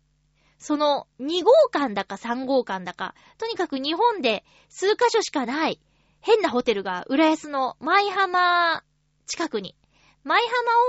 [0.60, 5.80] その2号館だか3号館だか、とにかく日本で数カ所しかない
[6.22, 8.84] 変なホテルが浦安の舞浜
[9.26, 9.76] 近くに、
[10.24, 10.42] 舞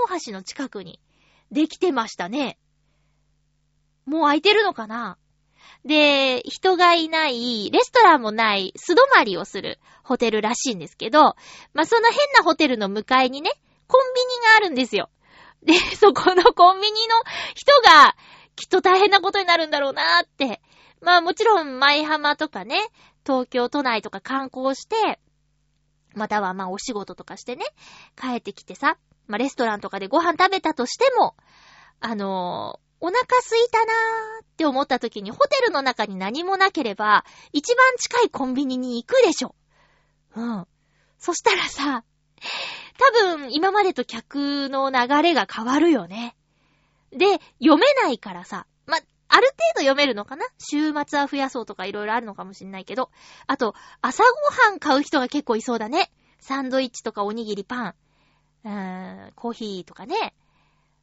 [0.09, 1.00] 浜大橋の近くに
[1.50, 2.59] できてましたね。
[4.07, 5.18] もう空いてるのかな？
[5.85, 11.20] で、人がいない、レストランもない、素泊まりをするホテルらしいんですけど、
[11.72, 13.50] まあ、その変なホテルの向かいにね、
[13.87, 15.11] コンビニがあるんですよ。
[15.62, 17.14] で、そこのコンビニの
[17.55, 18.16] 人が、
[18.56, 20.60] きっと大変なことになるんだろうなーって。
[21.00, 22.78] まあもちろん、舞浜とかね、
[23.24, 25.20] 東京都内とか観光して、
[26.14, 27.64] またはまあお仕事とかしてね、
[28.16, 31.34] 帰ってきてさ、まあレストランとかでご飯食べたとしても、
[32.00, 39.54] あのーお腹空いたなーって思った時にホテルの中に何もなければ、一番近いコンビニに行くでしょ。
[40.34, 40.66] うん。
[41.18, 42.02] そしたらさ、
[42.98, 46.34] 多分今までと客の流れが変わるよね。
[47.14, 48.98] で、読めないからさ、ま、
[49.29, 50.44] ある程度読めるのかな？
[50.59, 53.11] 週末は増やそうとかいろいろあるのかもしんないけど。
[53.46, 54.29] あと、朝ご
[54.70, 56.12] はん買う人が結構いそうだね。
[56.38, 57.94] サンドイッチとかおにぎりパン、
[58.64, 60.35] うーん、コーヒーとかね。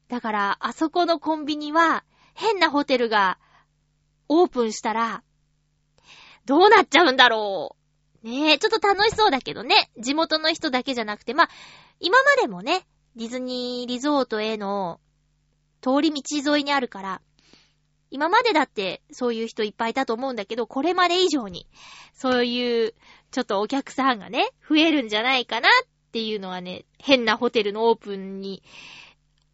[0.07, 3.37] だから、あそこのコンビニは、変なホテルが
[4.29, 5.23] オープンしたら、
[6.45, 7.75] どうなっちゃうんだろ
[8.23, 8.27] う。
[8.27, 9.91] ねえ、ちょっと楽しそうだけどね。
[9.97, 11.49] 地元の人だけじゃなくて、まあ、
[11.99, 14.99] 今までもね、ディズニーリゾートへの
[15.81, 17.21] 通り道沿いにあるから、
[18.09, 21.67] 今までだってそういう人いっぱいいたと思うんだけど、これまで以上に、
[22.13, 22.93] そういう
[23.31, 28.63] ちょっとお客さんがね、増えるんじゃないかなっていうのはね、変なホテルのオープンに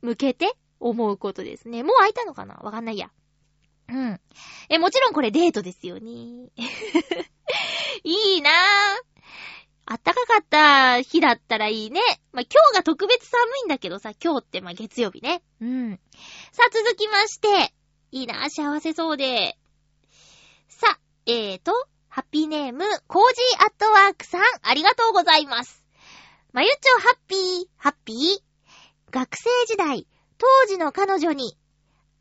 [0.02, 1.84] 向けて思うことですね。
[1.84, 2.56] もう開いたのかな？
[2.56, 3.12] わかんないや。
[3.90, 4.20] うん。
[4.70, 6.12] え、もちろんこれデートですよね。
[8.04, 9.17] いいなぁ。
[9.90, 12.02] あったかかった日だったらいいね。
[12.34, 15.42] まあ、今日が特別寒いんだけどさ、今日ってま月曜日ね。
[15.62, 16.00] うん。
[16.52, 17.74] さあ、続きまして。
[18.12, 19.58] いいなぁ、幸せそうで。
[20.68, 21.72] さ、えーと、
[22.10, 25.86] ハッピーネーム、コージーアットワークさん、ありがとうございます。
[26.52, 29.12] まゆちょハッピー、ハッピー？
[29.12, 30.06] 学生時代、
[30.38, 31.58] 当時の彼女に、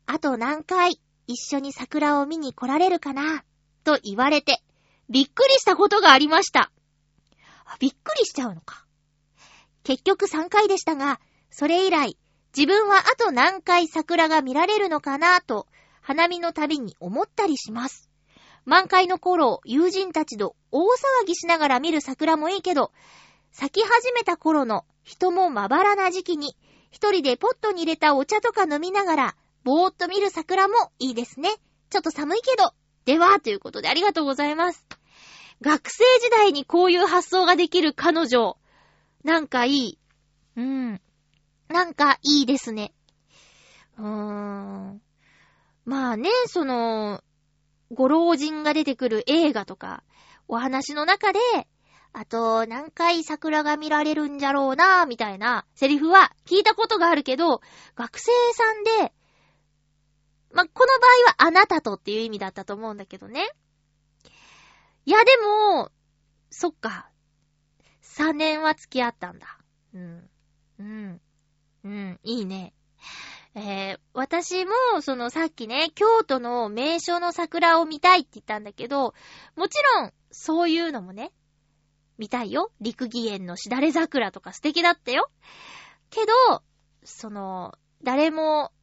[0.05, 3.43] あと何回一緒に桜を見に来られるかな？
[3.83, 4.61] と言われて、
[5.09, 6.71] びっくりしたことがありました。
[7.79, 8.85] びっくりしちゃうのか。
[9.83, 12.17] 結局3回でしたが、それ以来、
[12.55, 15.67] 自分はあと何回桜が見られるのかなと、
[16.01, 18.09] 花見の旅に思ったりします。
[18.65, 22.91] 満開の頃、友人たちと大騒ぎしながら見る桜もいいけど、
[23.51, 26.57] 咲き始めた頃の人もまばらな時期に、
[26.91, 31.49] 一人でポットに入れたお茶とか飲みながら、ぼーっと見る桜もいいですね。
[31.89, 32.71] ちょっと寒いけど。
[33.05, 34.85] では、ということでありがとうございます。
[35.61, 38.57] 学生時代にこういう発想ができる彼女、
[39.23, 39.99] なんかいい。
[40.55, 41.01] うん。
[41.69, 42.93] なんかいいですね。
[43.97, 45.01] うーん。
[45.85, 47.23] まあね、その、
[47.91, 50.03] ご老人が出てくる映画とか、
[50.47, 51.39] お話の中で、
[52.13, 57.61] あと、何回桜が見られるんじゃろうな、みたいなセリフは聞いたことがあるけど、
[57.95, 59.13] 学生さんで、
[60.53, 63.49] まこの場合はあなたとっていう意味だったと思うんだけどね。
[65.07, 65.89] いや、でも、
[66.49, 67.09] そっか。
[68.03, 69.57] 3年は付き合ったんだ。
[69.93, 70.29] うん。
[70.79, 71.21] うん。
[71.85, 72.19] うん。
[72.23, 72.73] いいね。
[73.55, 79.13] えー、私も、そのさっきね、京都の名所の桜を見たいって言ったんだけど、
[79.55, 81.31] もちろん、そういうのもね、
[82.17, 82.73] 見たいよ。
[82.81, 85.31] 陸義園のしだれ桜とか素敵だったよ。
[86.09, 86.63] けど、
[87.05, 88.73] その、誰も、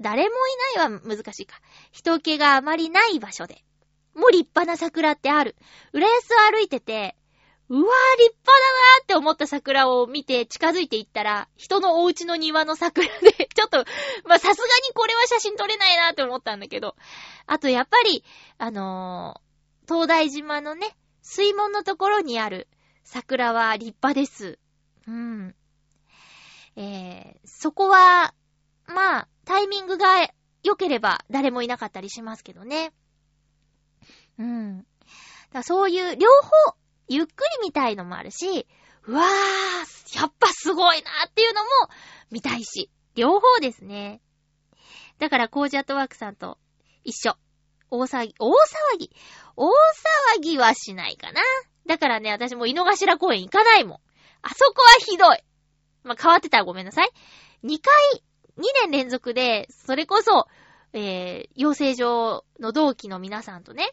[0.00, 0.34] 誰も
[0.74, 1.60] いないは難しいか。
[1.92, 3.64] 人気があまりない場所で、
[4.14, 5.56] もう立派な桜ってある。
[5.92, 7.16] 浦安を歩いてて、
[7.68, 7.82] うわー
[8.18, 8.58] 立派だ
[8.98, 13.84] なーって思った桜を見て近づいていったら、人のお家の庭の桜で ちょっと、
[14.24, 16.96] まさすがにこれは写真撮れないなーって思ったんだけど。
[17.46, 18.24] あとやっぱり、
[18.58, 22.66] あのー、東大島のね、水門のところにある
[23.04, 24.58] 桜は立派です。
[25.06, 25.54] うん。
[26.76, 28.34] えー、そこは、
[28.86, 30.28] まあ、タイミングが
[30.62, 32.92] 良ければ誰もいなかったりしますけどね。
[34.40, 34.86] うん。
[35.52, 36.74] だそういう、両方、
[37.08, 38.66] ゆっくり見たいのもあるし、
[39.06, 41.68] うわー、やっぱすごいなーっていうのも
[42.30, 44.20] 見たいし、両方ですね。
[45.18, 46.58] だから、コージアットワークさんと
[47.04, 47.36] 一緒。
[47.90, 49.10] 大騒ぎ、大騒ぎ、
[49.56, 51.42] 大騒ぎはしないかな。
[51.86, 53.98] だからね、私も井の頭公園行かないもん。
[54.42, 55.38] あそこはひどい。
[56.04, 57.10] まあ、変わってたらごめんなさい。
[57.64, 58.22] 2回、
[58.56, 60.46] 2年連続で、それこそ、
[60.92, 63.90] えー、養成所の同期の皆さんとね、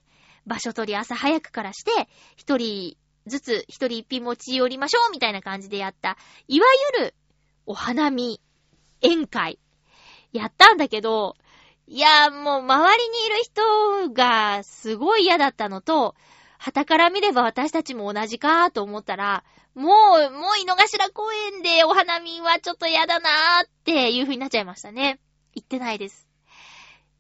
[0.48, 1.92] 場所取り朝早くからして、
[2.36, 7.16] 一人ずつ一人一品持ち寄りましょうみたいな感じでやった、いわゆる
[7.66, 8.42] お花見、
[9.04, 9.60] 宴会、
[10.32, 11.36] やったんだけど、
[11.86, 16.16] いや、もう周りにいる人がすごい嫌だったのと、
[16.58, 19.44] 旗から見れば私たちも同じかと思ったら、
[19.76, 25.20] もう、もう井の頭公園でお花見はちょっと嫌だなーっていう風になっちゃいましたね。
[25.54, 26.28] 行ってないです。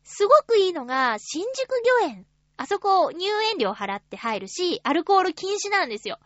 [0.04, 1.70] すごくいいのが、新宿
[2.02, 2.26] 御苑
[2.58, 6.20] あそこ入園料払って入るし、アルコール禁止なんですよ。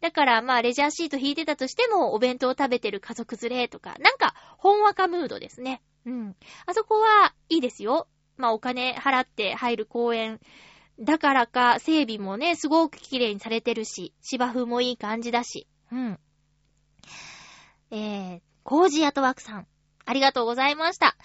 [0.00, 5.80] だから、まあ、レジャーシート引いてたとしても、お弁当を食べてる家族連れとか、なんか、ほんわかムードですね。
[6.04, 6.36] うん。
[6.66, 8.06] あそこはいいですよ。
[8.36, 10.40] まあ、お金払って入る公園。
[10.98, 15.66] だからか、整備もね、すごく綺麗にされてるし、芝生もいい感じだし。
[15.92, 16.18] うん。
[17.90, 19.66] えー、コージーアトワクさん、
[20.04, 21.16] ありがとうございました。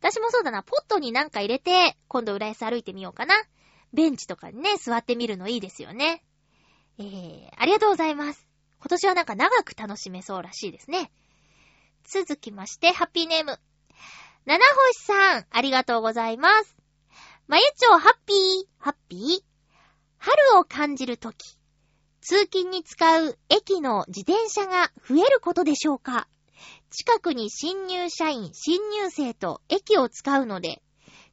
[0.00, 3.34] 私もそうだな、ポットになんか入れて、今度浦安歩いてみようかな。
[3.92, 6.22] ベンチとかにね、座ってみるのいいですよね。
[6.98, 8.46] えー、ありがとうございます。
[8.80, 11.10] 今年はなんか長く楽しめそうらしいですね。
[12.04, 13.58] 続きまして、ハッピーネーム。
[14.44, 14.58] 七
[14.90, 16.76] 星さん、ありがとうございます。
[17.46, 18.38] まゆちょハッピー、
[18.78, 19.42] ハッピー？
[20.18, 21.58] 春を感じるとき、
[22.20, 26.26] 通勤に使う駅の自転車が増えることでしょうか？
[26.90, 30.82] 近くに新入社員、新入生と駅を使うので、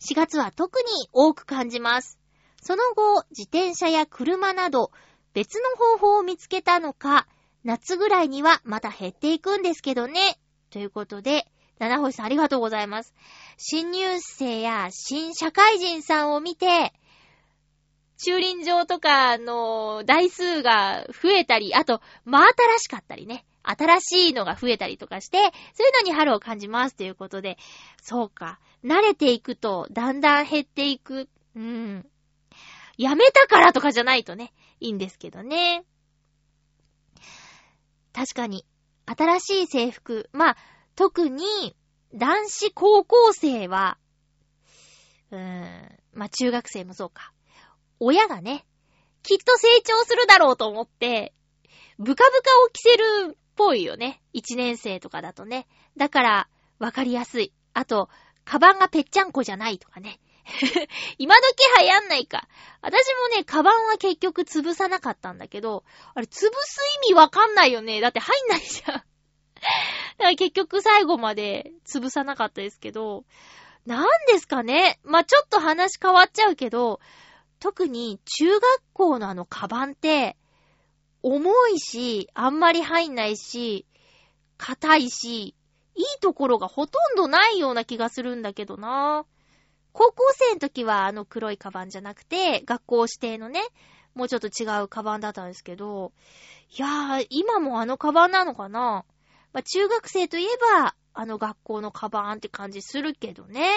[0.01, 2.19] 4月は特に多く感じます。
[2.62, 4.91] その後、自転車や車など、
[5.34, 7.28] 別の方法を見つけたのか、
[7.64, 10.39] 夏ぐらいにはまた減っていくんですけどね。
[10.70, 11.47] ということで、
[11.80, 13.14] 七星さんありがとうございます。
[13.57, 16.93] 新入生や新社会人さんを見て、
[18.18, 23.45] 駐輪場とかの台数が増えたり、あと、真新しかったりね。
[23.64, 27.57] 新しいのが増えたりとかして、そういうのに春を感じますということで、
[28.01, 28.60] そうか。
[28.84, 31.30] 慣れていくと、だんだん減っていく。
[31.55, 32.09] うん。
[33.00, 35.86] やめたからとかじゃないとね、いいんですけどね。
[38.12, 38.66] 確かに、
[39.06, 40.30] 新しい制服。
[40.34, 40.58] まあ、
[40.97, 41.78] 特に、
[42.14, 43.97] 男子高校生は、
[45.32, 47.32] うーん、まあ中学生もそうか。
[48.02, 48.66] 親がね、
[49.24, 51.34] きっと成長するだろうと思って、
[52.00, 54.22] ブカブカを着せるっぽいよね。
[54.34, 55.68] 一年生とかだとね。
[55.95, 57.54] だから、わかりやすい。
[57.74, 58.10] あと、
[58.43, 60.20] カバンがぺっちゃんこじゃないとかね。
[61.18, 61.41] 今時
[61.82, 62.47] 流行んないか。
[62.82, 65.84] 私もね、カバンは結局潰さなかったんだけど、
[66.14, 68.02] あれ、潰す意味わかんないよね。
[68.02, 68.93] だって入んないじゃん。
[68.95, 69.04] だか
[70.20, 73.26] ら結局最後まで潰さなかったですけど、
[73.86, 77.00] なんですかねまあ、ちょっと話変わっちゃうけど、
[77.60, 80.38] 特に中学校のあのカバンって、
[81.22, 83.86] 重いし、あんまり入んないし、
[84.58, 85.56] 硬いし、
[85.95, 89.26] いいところがほとんどないような気がするんだけどな。
[89.92, 93.62] 高校生の時はあの黒いカバンじゃなくて、学校指定のね、
[94.16, 96.12] もうちょっと違うカバンだったんですけど、
[96.78, 99.06] いやー、今もあのカバンなのかな？
[99.52, 100.48] まあ、中学生といえ
[100.82, 103.68] ば、あの学校のカバンって感じするけどね。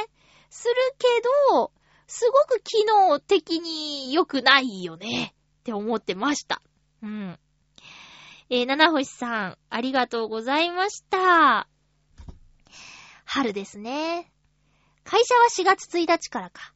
[0.50, 1.06] するけ
[1.50, 1.72] ど、
[2.06, 5.34] すごく機能的に良くないよね。
[5.60, 6.60] って思ってました。
[7.02, 7.38] うん。
[8.50, 11.68] えー、七星さん、ありがとうございました。
[13.24, 14.31] 春ですね。
[15.04, 16.72] 会社は4月1日からか。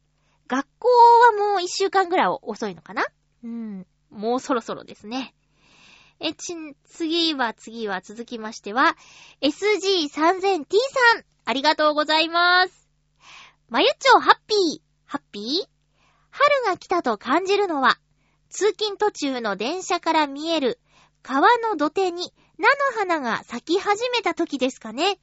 [0.47, 3.05] 学校はもう1週間ぐらい遅いのかな？
[3.43, 3.87] うん。
[4.09, 5.33] もうそろそろですね。
[6.19, 6.55] え、ち、
[6.85, 8.95] 次は次は続きましては、
[9.41, 10.09] SG3000T
[10.39, 10.65] さん、
[11.45, 12.89] ありがとうございます。
[13.69, 14.81] まゆちょハッピー。
[15.05, 15.67] ハッピー？
[16.29, 17.99] 春が来たと感じるのは、
[18.49, 20.79] 通勤途中の電車から見える
[21.21, 25.19] 川の土手に菜の花が咲き始めた時ですかね。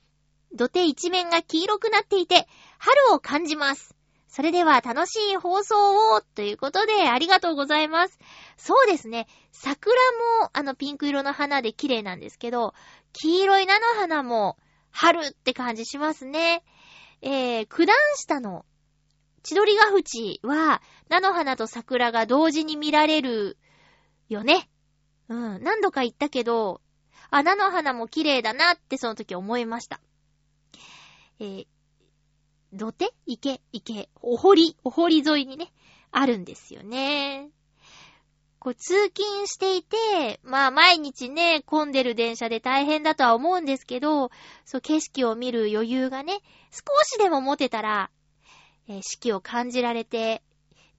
[0.52, 2.46] 土手一面が黄色くなっていて、
[2.84, 3.96] 春を感じます。
[4.28, 8.18] それでは楽しい放送をということでありがとうございます。
[8.58, 9.26] そうですね。
[9.52, 9.94] 桜
[10.42, 12.74] もあのピンク色の花で綺麗なんですけど、
[13.14, 14.58] 黄色い菜の花も
[14.90, 16.62] 春って感じしますね。
[17.22, 18.66] えー、九段下の
[19.44, 23.56] 千鳥ヶ淵は、菜の花と桜が同時に見られる
[24.28, 24.68] よね。
[25.28, 25.62] うん。
[25.62, 26.82] 何度か言ったけど、
[27.30, 30.00] あ、菜の花も綺麗だなってその時思いました。
[31.40, 31.66] えー、
[32.74, 33.14] 土手？
[33.26, 33.60] 池？
[33.72, 34.08] 池。
[34.20, 35.72] お堀、お堀沿いにね、
[36.10, 37.50] あるんですよね。
[38.58, 44.30] こう、通勤していて、まあ、毎日ね、混んでる電車で大変だとは思うんですけど、
[44.64, 48.10] そう、景色を見る余裕がね、少しでも持てたら、
[48.88, 50.42] えー、四季を感じられて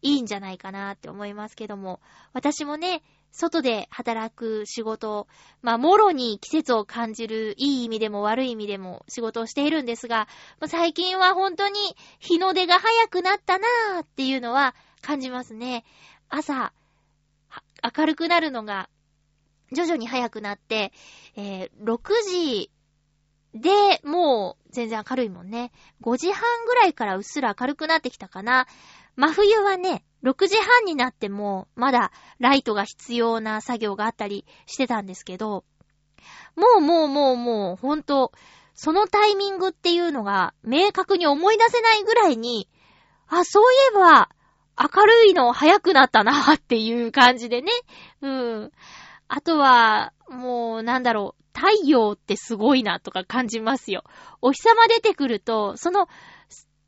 [0.01, 1.99] いいんじゃないかなって思いますけども、
[2.34, 3.03] 私もね、
[3.36, 5.27] 外で働く仕事、
[5.61, 10.29] まあ、もろに季節を感じる、いい意味でも悪い意味でも仕事をしているんですが、
[10.61, 11.77] まあ、最近は本当に
[12.19, 15.83] 日の出が早くなったなーっていうのは感じますね。
[16.29, 16.71] 朝、
[17.97, 18.89] 明るくなるのが
[19.73, 20.93] 徐々に早くなって、
[21.36, 21.99] えー、6
[22.31, 22.71] 時
[23.53, 25.73] で、もう全然明るいもんね。
[26.01, 28.65] 5時半ぐらいからうっすら明るくなってきたかな。
[29.17, 35.63] 真冬はね、6時半になっても、まだライトが必要な作業があったりしてたんですけど、
[36.55, 38.32] もうもうもうもう、ほんと、
[38.73, 42.67] そのタイミングっていうのが明確に思い出せないぐらいに、
[43.28, 44.30] あ、そういえば、
[44.78, 47.71] 明るいの早くなったなっていう感じでね。
[48.21, 48.71] うん。
[49.28, 51.45] あとは、もう、なんだろう。
[51.57, 54.03] 太陽ってすごいなとか感じますよ。
[54.41, 56.09] お日様出てくると、その、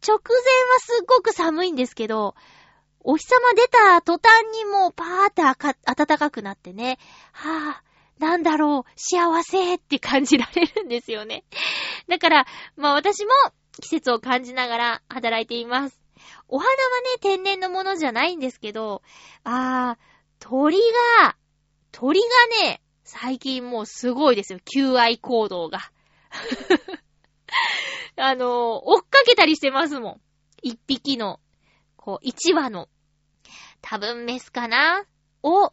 [0.05, 0.38] 直前
[0.73, 2.35] はすっごく寒いんですけど、
[3.10, 6.99] お日様出た途端にもうパーって暖かくなってね、
[7.32, 7.84] はぁ、あ、
[8.20, 11.45] なんだろう、幸せって感じられるんですよね。
[12.10, 12.45] だから、
[12.76, 13.32] まあ私も
[13.80, 16.01] 季節を感じながら働いています。
[16.49, 19.01] お花はね、天然のものじゃないんですけど、
[19.45, 20.03] あー、
[20.39, 20.78] 鳥
[21.22, 21.38] が、
[21.93, 22.28] 鳥が
[22.68, 24.60] ね、最近もうすごいですよ。
[24.60, 25.80] 求愛行動が。
[28.18, 30.22] あの、追っかけたりしてますもん。
[30.62, 31.39] 一匹の、
[31.95, 32.89] こう、一羽の、
[33.82, 35.05] 多分メスかな？
[35.43, 35.71] を、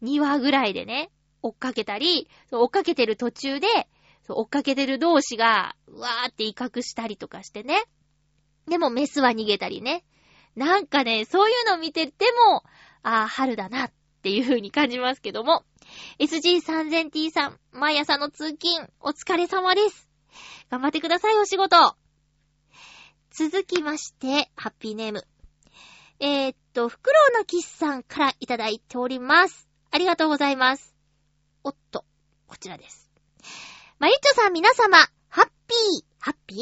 [0.00, 1.10] 二羽ぐらいでね、
[1.42, 3.66] 追っかけたり、追っかけてる途中で、
[4.28, 7.84] 追っかけてる同士が、うわーって威嚇したりとかしてね。
[8.66, 10.04] でもメスは逃げたりね。
[10.54, 12.62] なんかね、そういうの見てても、
[13.02, 13.92] ああ、春だなっ
[14.22, 15.64] ていう風に感じますけども。
[16.18, 20.08] SG3000T さん、毎朝の通勤、お疲れ様です。
[20.68, 21.96] 頑張ってください、お仕事。
[23.30, 25.26] 続きまして、ハッピーネーム。
[26.20, 29.68] えー、と、フクロウのキスさんからいただいております。
[29.90, 30.94] ありがとうございます。
[31.64, 32.04] おっと、
[32.46, 33.10] こちらです。
[33.98, 34.96] まゆっちょさん皆様、
[35.28, 36.58] ハッピー、ハッピー？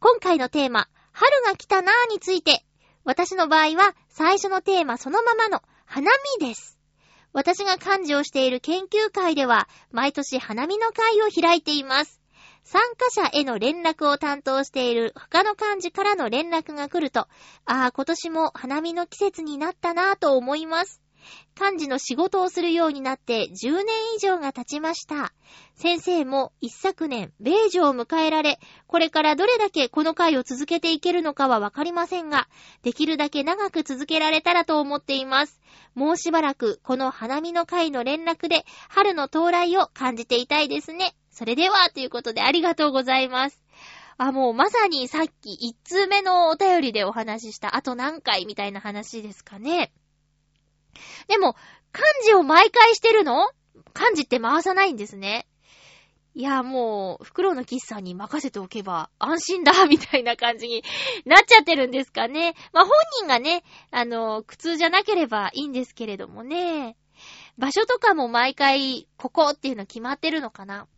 [0.00, 2.64] 今回のテーマ、春が来たなーについて、
[3.04, 6.78] 私の場合は最初のテーマそのままの花見です。
[7.34, 12.21] 私が幹事をしている研究会では、毎年花見の会を開いています。
[12.64, 17.28] 参加者への連絡を担当している他の幹事からの連絡が来ると、
[17.64, 21.02] ああ、今年も花見の季節になったなぁと思います。
[21.60, 25.32] 幹事の仕事をするようになって10年以上が経ちました。
[25.74, 32.48] 先生も一昨年、米女を迎えられ、これからどれだけこの会を続けていけるのかはわかりませんが、
[32.82, 35.60] できるだけ長く続けられたらと思っています。
[35.94, 41.14] もうしばらくこの花見の会の連絡で春の到来を感じていたいですね。
[41.32, 43.64] それでは、ということでありがとうございます。
[44.18, 49.92] あ、もうまさにさっき一通目のお便りでお話しした、あと何回みたいな話ですかね。
[51.26, 51.56] でも、
[51.90, 53.48] 漢字を毎回してるの？
[53.94, 55.46] 漢字って回さないんですね。
[56.34, 60.82] いや、もう、袋の喫茶に任せておけば安心だ、みたいな感じに
[61.26, 62.54] なっちゃってるんですかね。
[62.72, 66.96] まあ、本人がね、あの、苦痛じゃなければいいんですけれどもね。
[67.58, 70.88] 場所とかも毎回、ここっていうの決まってるのかな。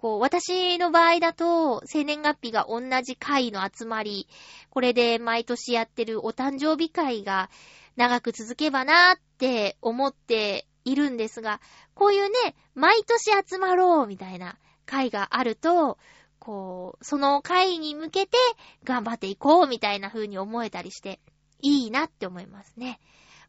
[0.00, 4.28] こう、私の場合だと、生年月日が同じ会の集まり、
[4.70, 7.50] これで毎年やってるお誕生日会が
[7.96, 11.60] 長く続けばなーって思っているんですが、
[11.92, 15.98] こういうね、毎年集まろうみたいな会があると、
[16.38, 18.38] こう、その会に向けて
[18.84, 21.20] 頑張っていこうみたいな風に思えたりして、
[21.60, 23.00] いいなって思いますね。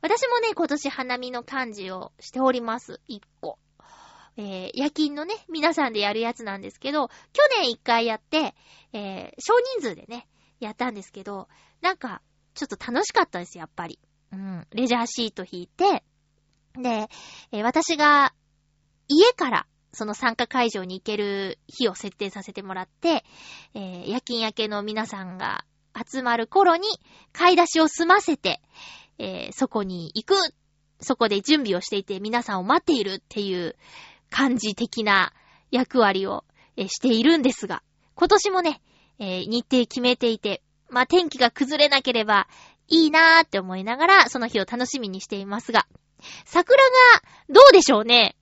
[0.02, 3.00] 私もね、今年花見の幹事をしております。
[3.08, 3.58] 一個。
[4.38, 8.56] えー、夜勤のね、皆さんでやるやつなんですけど、去年一回やって、
[8.94, 10.28] えー、少人数でね、
[10.60, 11.48] やったんですけど、
[11.82, 12.22] なんか、
[12.54, 14.00] ちょっと楽しかったです、やっぱり。
[14.32, 16.04] うん、レジャーシート引いて、
[16.76, 17.10] で、
[17.52, 18.34] えー私が
[19.08, 23.26] 家からその参加会場に行ける日を設定させてもらって、
[23.74, 25.66] えー夜勤明けの皆さんが
[26.10, 26.88] 集まる頃に
[27.34, 28.62] 買い出しを済ませて、
[29.18, 30.36] えーそこに行く、
[31.02, 33.76] そこで準備をしていて皆さんを待っているっていう
[34.32, 35.34] 感じ的な
[35.70, 36.44] 役割を、
[36.78, 37.84] えしているんですが、
[38.16, 38.82] 今年もね、
[39.20, 42.48] えー日程決めていて、まあ、天気が崩れなければ
[42.88, 45.86] いいなーって思いながら、その日を楽しみにしていますが、
[46.46, 48.36] 桜がどうでしょうね？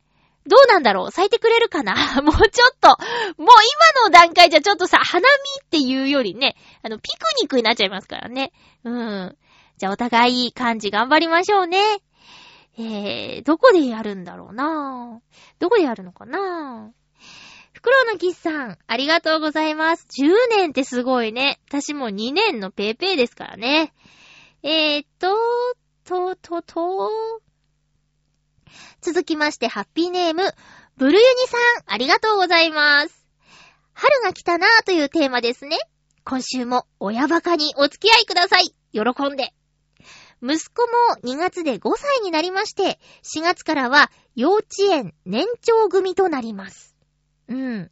[0.47, 1.11] どうなんだろう？
[1.11, 1.93] 咲いてくれるかな？
[2.23, 2.97] もうちょっと、もう
[3.37, 5.25] 今の段階じゃちょっとさ、花見
[5.65, 8.51] っていうよりね、あの、ピクニックになっちゃいますからね。
[8.83, 9.37] うん。
[9.77, 11.79] じゃあお互いいい感じ頑張りましょうね。
[12.81, 15.21] えー、どこでやるんだろうな
[15.59, 16.93] どこでやるのかな
[17.73, 20.07] フクロウのキスさん、ありがとうございます。
[20.21, 21.59] 10年ってすごいね。
[21.67, 23.93] 私も2年のペーペーですからね。
[24.63, 25.35] えーっと、
[26.05, 27.11] と、と、と、
[29.01, 30.43] 続きまして、ハッピーネーム、
[30.97, 33.25] ブルユニさん、ありがとうございます。
[33.93, 35.77] 春が来たなぁというテーマですね。
[36.25, 38.73] 今週も親バカにお付き合いください。
[38.91, 39.53] 喜んで。
[40.41, 40.83] 息子
[41.23, 46.95] も2月で5歳になりまして、4月からは幼稚園年長組となります。
[47.47, 47.91] うん。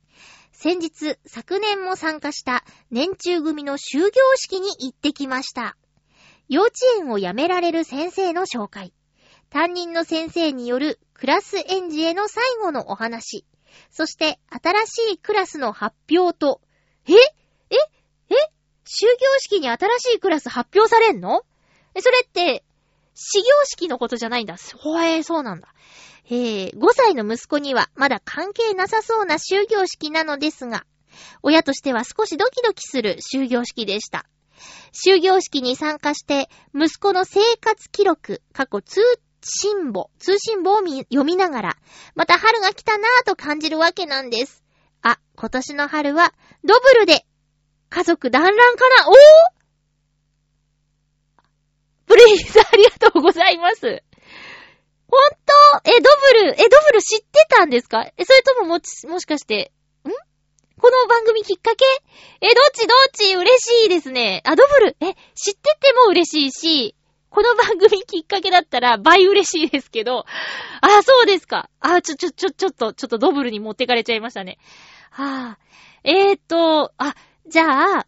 [0.53, 5.77] 先日、昨年も参加した年中組の終業式に行ってきました。
[6.49, 8.93] 幼稚園を辞められる先生の紹介。
[9.49, 13.45] 担任の先生によるクラス園児への最後のお話。
[13.91, 16.61] そして、新しいクラスの発表と、
[17.07, 17.13] え？
[17.13, 17.17] え？
[18.29, 18.35] え？
[18.83, 21.43] 終業式に新しいクラス発表されんの？
[21.97, 22.63] え、それって、
[23.15, 24.55] 始業式のことじゃないんだ。
[24.75, 25.73] ほえー、そうなんだ。
[26.29, 30.85] えー、5歳の息子にはまだ関係なさそうな終業式なのですが、
[31.41, 34.27] 親としては少しドキドキする終業式でした。
[34.91, 39.01] 終業式に参加して、息子の生活記録、過去通
[39.41, 41.77] 信簿、通信簿を読みながら、
[42.13, 44.63] また春が来たなぁと感じるわけなんです。
[45.01, 46.33] あ、今年の春は、
[46.63, 47.25] ドブルで、
[47.89, 49.09] 家族団らんかな？
[49.09, 49.56] おー
[52.07, 53.81] ブレイさんありがとうございます。
[55.09, 56.09] ほんとえ、ド
[56.41, 58.03] ブル、え、ドブル知ってたんですか？
[58.17, 59.71] え、それとももち、もしかして、
[60.05, 60.09] ん？
[60.79, 61.85] この番組きっかけ？
[62.41, 62.87] え、どっち？
[62.87, 63.33] どっち？
[63.35, 64.41] 嬉しいですね。
[64.45, 66.95] あ、ドブル、え、知ってても嬉しいし、
[67.29, 70.25] この番組きっかけだったら倍嬉しいですけど、
[70.81, 71.69] あ、そうですか。
[71.79, 74.57] あ、ちょ、ちょ、ちょ、ちょっと、ちょっとドブルに持ってかれちゃいましたね。
[75.11, 75.59] はぁ、あ。
[76.03, 77.15] えーっと、あ、
[77.47, 78.07] じゃあ、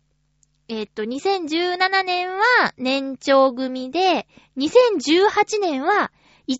[0.71, 2.43] えっと、2017年は
[2.77, 6.11] 年長組で、2018年は
[6.47, 6.57] 1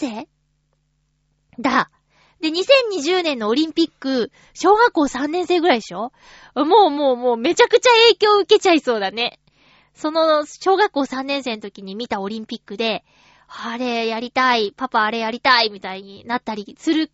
[0.00, 0.28] 年生
[1.60, 1.88] だ。
[2.40, 6.10] で、2020年のオリンピック、小学校3年生ぐらいでしょ？
[6.56, 9.38] もうもうもうめちゃくちゃ影響受けちゃいそうだね。
[9.94, 13.04] その、小学校3年生の時に見たオリンピックで、
[13.46, 17.12] あれやりたい、パパあれやりたい、みたいになったりするか、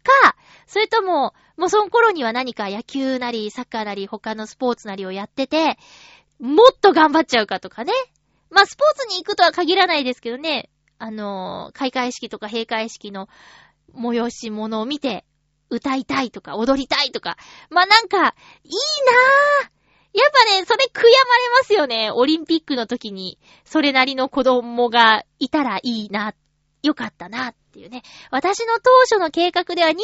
[0.66, 5.76] それとも、もうその頃には何か野球なり、サッカーなり、他のスポーツなりをやってて、
[6.41, 7.93] もっと頑張っちゃうかとかね。
[8.51, 10.70] まあ、スポーツに行くとは限らないですけどね。
[10.99, 13.28] あの、開会式とか閉会式の
[13.95, 15.24] 催し物を見て、
[15.70, 17.36] 歌いたいとか、踊りたいとか。
[17.70, 19.78] まあ、なんか、いいなぁ
[20.14, 22.11] やっぱね、それ悔やまれますよね。
[22.11, 26.34] オリンピックの時に、それなりの子供がいたらいいな、
[26.82, 28.03] よかったなっていうね。
[28.30, 29.95] 私の当初の計画では28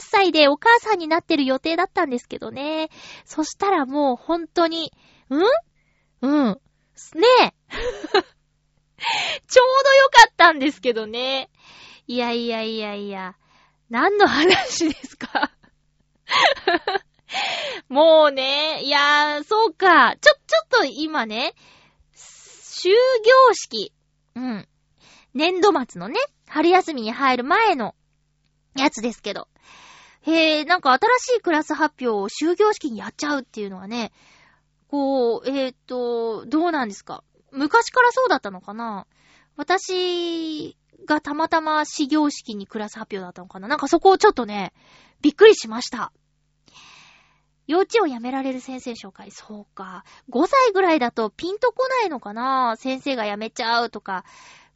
[0.00, 2.88] 歳でお母さんになってる予定だったんですけどね。
[3.24, 4.92] そしたらもう本当に、
[5.30, 5.42] ん？
[6.22, 6.60] うん。
[7.14, 7.52] ねえ。
[9.48, 11.50] ちょうどよかったんですけどね。
[12.06, 13.36] いやいやいやいや。
[13.88, 15.50] 何の話ですか？
[17.88, 20.16] もうね、いやー、そうか。
[20.20, 21.54] ちょ、ちょっと今ね、
[22.14, 23.92] 終業式。
[24.34, 24.68] うん。
[25.34, 26.18] 年度末のね、
[26.48, 27.94] 春休みに入る前の
[28.76, 29.48] やつですけど。
[30.22, 34.12] へえ、なんか新しいクラス発表を終業式にやっちゃうっていうのはね、
[34.90, 37.22] こう、えー、と、どうなんですか？
[37.52, 39.06] 昔からそうだったのかな？
[39.56, 40.76] 私
[41.06, 43.68] がたまたま始業式にクラス発表だったのかな？
[43.68, 44.72] なんかそこをちょっとね、
[45.20, 46.12] びっくりしました。
[47.68, 49.30] 幼稚園を辞められる先生紹介。
[49.30, 50.04] そうか。
[50.28, 52.74] 5歳ぐらいだとピンとこないのかな？
[52.76, 54.24] 先生が辞めちゃうとか、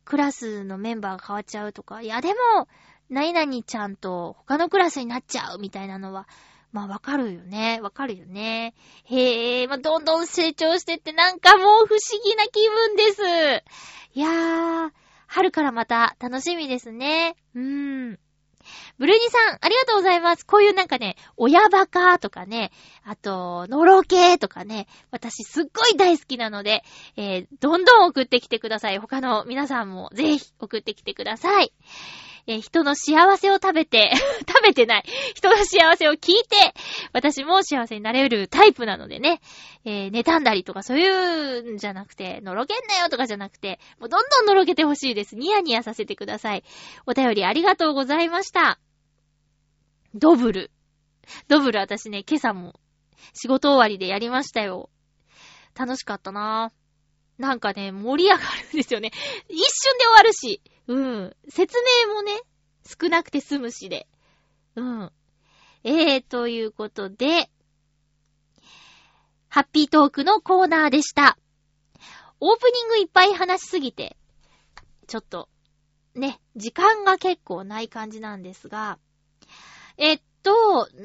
[0.05, 2.03] クラスのメンバーが変わっちゃうとか。
[2.03, 2.69] いや、でも、
[3.09, 6.29] 何々ちゃんと他のクラスになっちゃうみたいなのは、
[6.75, 7.79] まあわかるよね。
[7.81, 8.75] わかるよね。
[9.05, 13.23] へえ、まあどんどん成長してってなんかもう不思議な気分です。
[14.15, 14.91] いやー、
[15.29, 17.37] 春からまた楽しみですね。
[17.55, 18.19] うーん。
[18.99, 20.45] ブルーニさん、ありがとうございます。
[20.45, 22.73] こういうなんかね、親バカとかね、
[23.05, 26.83] あと、のろけとかね、私すっごい大好きなので、
[27.17, 28.99] えー、どんどん送ってきてください。
[28.99, 31.73] 他の皆さんもぜひ送ってきてください。
[32.47, 34.13] えー、人の幸せを食べて
[34.47, 35.05] 食べてない。
[35.35, 36.75] 人の幸せを聞いて、
[37.13, 39.41] 私も幸せになれるタイプなのでね、
[39.85, 45.37] えー、妬んだりとかそういうんじゃなくて、のろけんなよとかじゃなくて、もうどんどんのろけてほしいです。
[45.37, 46.65] ニヤニヤさせてください。
[47.07, 48.79] お便りありがとうございました。
[50.15, 50.71] ドブル。
[51.49, 52.75] ドブル私ね、今朝も
[53.33, 54.91] 仕事終わりでやりましたよ。
[55.75, 56.85] 楽しかったなぁ。
[57.43, 59.11] なんかね、盛り上がるんですよね。
[59.49, 60.61] 一瞬で終わるし。
[60.87, 61.37] うん。
[61.49, 62.33] 説明もね、
[62.87, 64.07] 少なくて済むしで。
[64.77, 65.13] うん。
[65.83, 67.51] えー、ということで、
[69.49, 71.39] ハッピートークのコーナーでした。
[72.41, 74.17] オープニングいっぱい話しすぎて、
[75.07, 75.49] ちょっと、
[76.15, 78.99] ね、時間が結構ない感じなんですが、
[79.97, 81.05] えっと、何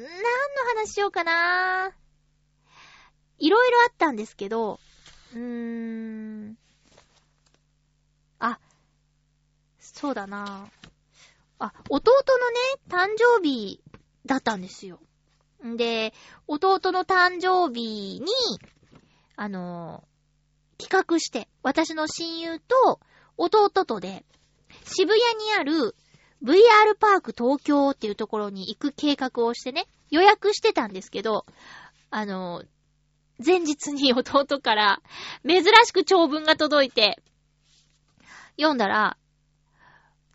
[0.76, 2.00] 話しようかなぁ
[3.38, 4.80] いろいろあったんですけど、
[5.34, 5.40] うー
[6.50, 6.58] ん。
[8.38, 8.58] あ、
[10.00, 10.66] そうだな
[11.58, 13.82] あ、弟のね、誕生日
[14.24, 14.98] だったんですよ。
[15.62, 16.14] んで、
[16.46, 18.26] 弟の誕生日に、
[19.36, 20.02] あの
[20.78, 22.98] 企画して、私の親友と
[23.36, 24.24] 弟とで、
[24.84, 25.94] 渋谷にある
[26.42, 31.44] VR パーク東京っていうところに行く計画をしてね、予約してたんですけど、
[32.08, 32.64] あの
[33.44, 35.02] 前日に弟から
[35.46, 37.22] 珍しく長文が届いて、
[38.56, 39.18] 読んだら、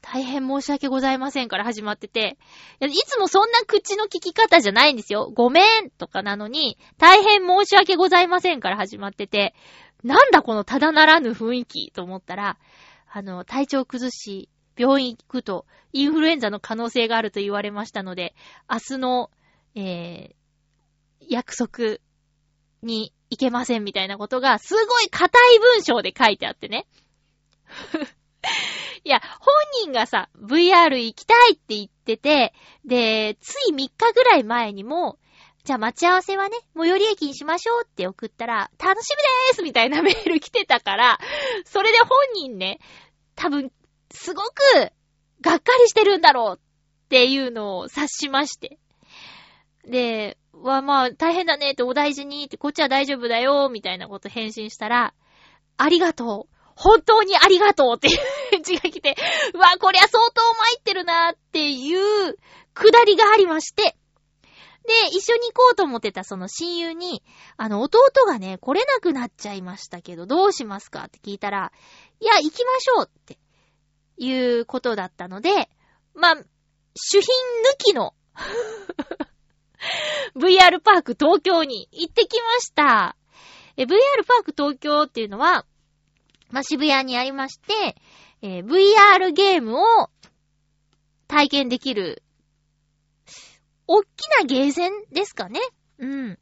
[0.08, 2.38] 大変申し訳ございませんから始まってて、
[2.80, 5.32] いつもそんな口の聞き方じゃないんですよ。
[5.34, 9.56] ごめんとかなのに、大変申し訳ございませんから始まってて、
[10.04, 12.60] なんだこのただならぬ雰囲気と思ったら、
[13.12, 14.48] あの、体調崩し、
[14.78, 18.36] 病院行くと、インフルエンザの可能性があると言われましたので、
[18.70, 19.32] 明日の、
[19.74, 21.98] えー、約束
[22.84, 26.86] に行けませんみたいなことが、すごい硬い文章で書いてあってね。
[29.06, 29.54] いや、本
[29.84, 32.54] 人がさ、VR 行きたいって言ってて、
[32.86, 35.20] で、つい3日ぐらい前にも、
[35.64, 39.18] じゃあ待ち合わせはね、最寄り駅にしましょうって送ったら、楽しみ
[39.52, 41.20] でーすみたいな メール来てたから、
[41.66, 42.80] それで本人ね、
[43.36, 43.72] 多分、
[44.10, 44.54] すごく、
[45.42, 48.80] がっかりしてるんだろうっていうのを察しまして。
[49.86, 55.14] で、はまあ、大変だねってお大事にって、こっちは大丈夫だよ、みたいなこと返信したら、
[55.78, 56.55] ありがとう。
[56.76, 58.18] 本当にありがとうっていう
[58.52, 59.16] 返事が来て、
[59.56, 62.38] うわ、こりゃ相当参ってるなっていう
[62.74, 63.96] くだりがありまして、
[64.86, 67.24] で、一緒に行こうと思ってたその親友に、
[67.58, 71.72] あの、弟がね、来れなくなっちゃいましたけど、どうしますかって聞いたら、
[72.20, 73.40] いや、行きましょうって、
[74.18, 75.70] いうことだったので、
[76.14, 76.36] まあ、
[76.96, 77.26] 主品抜
[77.78, 78.14] きの
[80.36, 83.18] VR パーク東京に行ってきました。
[83.78, 83.88] VR
[84.26, 85.66] パーク東京っていうのは、
[86.52, 87.96] まあ、渋谷にありまして、
[88.42, 90.10] えー VR ゲームを
[91.28, 92.24] 体験できる、
[93.88, 95.60] おっきなゲーセンですかね。
[96.00, 96.40] うん。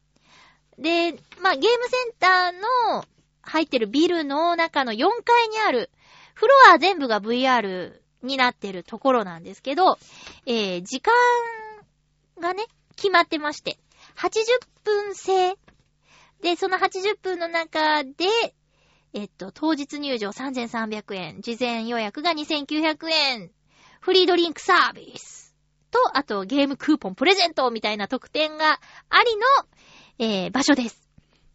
[0.77, 2.51] で、まあ、ゲームセンター
[2.93, 3.05] の
[3.41, 5.89] 入ってるビルの中の4階にある、
[6.33, 9.97] フロア全部が VR になってるところなんですけど、
[10.45, 11.13] えー時間
[12.39, 12.63] がね、
[12.95, 13.77] 決まってまして、
[14.17, 14.33] 80
[14.83, 15.55] 分制。
[16.41, 18.11] で、その80分の中で、
[19.13, 23.51] えっと、当日入場3300円、事前予約が2900円、
[24.01, 25.55] フリードリンクサービス
[25.91, 29.45] と、あとゲームクーポンプレゼントみたいな特典がありの、
[30.17, 31.07] えー場所です。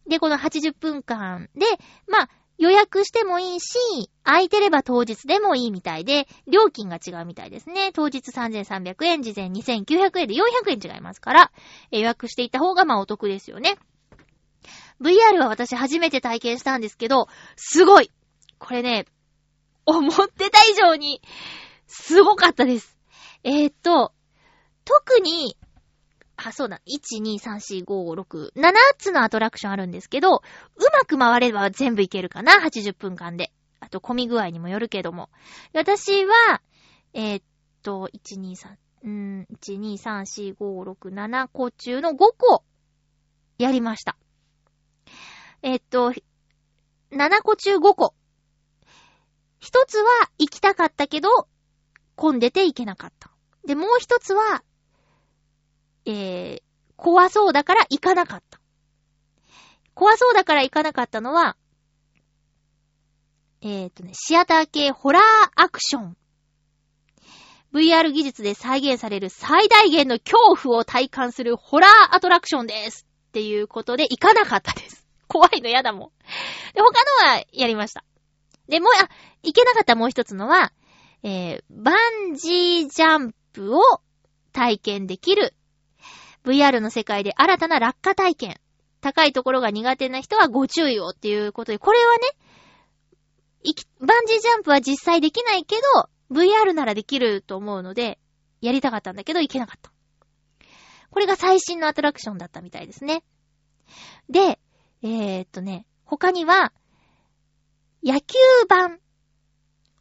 [0.07, 1.65] で、この80分間で、
[2.07, 7.91] まあ、予約してもいいし、空いてれば当日でもいいみたいで、料金が違うみたいですね。
[7.93, 11.51] 当日3300円、事前2900円で400円違いますから、
[11.91, 13.77] 予約していった方がまあお得ですよね。
[15.01, 18.11] VR は私初めて体験したんですけど、すごい
[18.59, 19.05] これね、
[19.85, 21.21] 思ってた以上に、
[21.87, 22.97] すごかったです。
[23.43, 24.13] えーっと、
[24.85, 25.57] 特に、
[26.35, 30.41] あ、そうだ、1、2、3、4、5、6、7つのアトラクションあるんですけど、う
[30.93, 33.51] まく回れば全部いけるかな、80分間で。
[33.79, 35.29] あと、混み具合にもよるけども。
[35.73, 36.61] 私は、
[37.13, 37.43] えーっ
[37.81, 38.69] と、1、2、3、
[39.03, 42.63] うーん、1、2、3、4、5、6、7個中の5個、
[43.57, 44.17] やりました。
[45.61, 46.13] えっと、
[47.11, 48.13] 7個中5個。
[49.59, 51.29] 一つは行きたかったけど、
[52.15, 53.31] 混んでて行けなかった。
[53.65, 54.63] で、もう一つは、
[56.05, 56.61] えー、
[56.95, 58.59] 怖そうだから行かなかった。
[59.93, 61.57] 怖そうだから行かなかったのは、
[63.61, 65.23] えーとね、シアター系ホラー
[65.55, 66.17] アクション。
[67.73, 73.05] VR 技術で再現される最大限の恐怖を体感するホラーアトラクションです。
[73.27, 74.98] っていうことで行かなかったです。
[75.29, 76.09] 怖いの嫌だもん。
[76.73, 78.03] で、他のはやりました。
[78.67, 79.07] で、もう、あ、
[79.43, 80.73] 行けなかったもう一つのは、
[81.23, 81.93] えー、バ
[82.29, 83.81] ンジージャンプを
[84.51, 85.53] 体験できる
[86.43, 88.55] VR の世界で新たな落下体験。
[89.01, 92.21] 高いところが苦手な人はご注意をっていうことで、これはね、
[93.99, 98.19] バンジージャンプは実際できないけど、VR ならできると思うので、
[98.61, 99.91] やりたかったんだけど、行けなかった。
[101.11, 103.23] これが最新のアトラクションだったみたいですね。
[104.29, 104.59] で、
[105.01, 106.73] えー、っとね、他には、
[108.03, 108.37] 野球
[108.67, 108.99] 版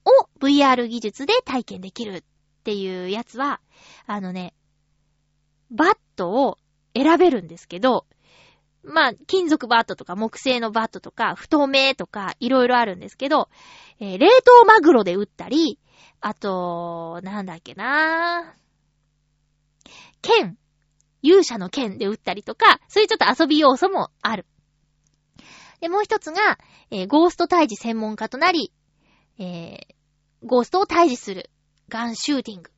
[0.05, 2.23] を VR 技術で体験できるっ
[2.65, 3.61] ていうやつは、
[4.07, 4.55] あのね、
[5.71, 6.59] バットを
[6.95, 8.07] 選べるんですけど、
[8.83, 13.49] まあ、金属バットとか木製のバットとか太めとかいろいろあるんですけど、
[14.01, 15.79] えー冷凍マグロで打ったり、
[16.21, 18.55] あと、なんだっけな
[20.23, 20.57] 剣、
[21.23, 24.47] 勇者の剣で打ったりとか、そういうちょっと遊び要素もある。
[25.81, 26.59] で、もう一つが、
[26.91, 28.73] えーゴースト退治専門家となり、
[29.39, 29.99] えー
[30.45, 31.51] ゴーストを退治する。
[31.89, 32.71] ガンシューティング。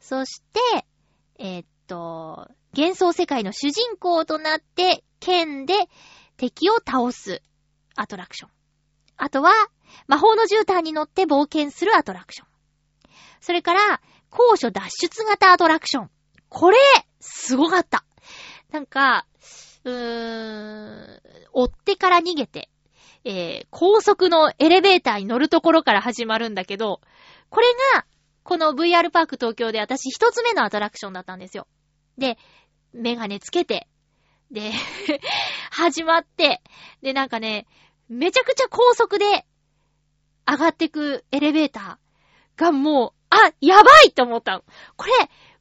[0.00, 0.86] そして、
[1.38, 5.74] えーっと、幻想世界の主人公となって、剣で
[6.36, 7.42] 敵を倒す
[7.94, 8.50] アトラクション。
[9.16, 9.52] あとは、
[10.06, 12.48] 魔法の絨毯に乗って冒険するアトラクション。
[13.40, 16.10] それから、高所脱出型アトラクション。
[16.48, 16.76] これ、
[17.20, 18.04] すごかった。
[18.70, 19.26] なんか、
[19.86, 21.20] うーん、
[21.52, 22.68] 追ってから逃げて、
[23.24, 27.00] えー高速のエレベーターに乗るところから始まるんだけど、
[27.50, 28.04] これが、
[28.42, 31.66] この VR パーク東京で私一つ目のアトラクションだったんですよ。
[32.18, 32.36] で、
[32.92, 33.86] メガネつけて、
[34.50, 34.72] で、
[35.70, 36.62] 始まって、
[37.02, 37.66] で、なんかね、
[38.08, 39.46] めちゃくちゃ高速で
[40.48, 44.64] 上がってくエレベーターがもう、あ、やばいって思ったの。
[44.96, 45.12] これ、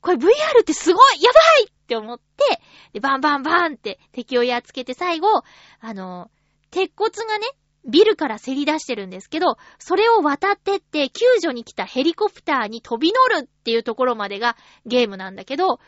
[0.06, 0.28] これ VR
[0.62, 2.62] ってすごいやばいって思って、
[2.94, 5.42] で、バンバンバンって敵をやっつけて最後、
[5.80, 6.30] あの、
[6.70, 7.48] 鉄骨がね、
[7.90, 15.80] ビルからせり出してるんですけど、それを渡ってって救助に来たヘリコプターに飛び乗るっていうところまでがゲームなんだけど、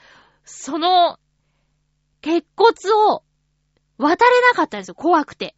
[0.45, 1.19] その、
[2.21, 2.73] 鉄骨
[3.11, 3.23] を
[3.99, 5.55] 渡れなかったんですよ、怖くて。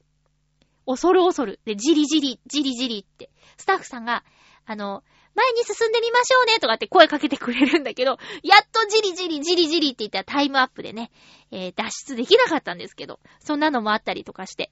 [0.85, 1.61] 恐る恐る。
[1.63, 3.29] で、じりじり、じりじりって。
[3.55, 4.25] スタッフさんが、
[4.69, 5.03] あの、
[5.33, 11.09] 前に進んでみましょうねとかって声かけてくれるんだけど、やっとじりじりじりじりって言ったらタイムアップでね、
[11.49, 14.71] えー脱出できなかったんですけど、そんなのもあったりとかして。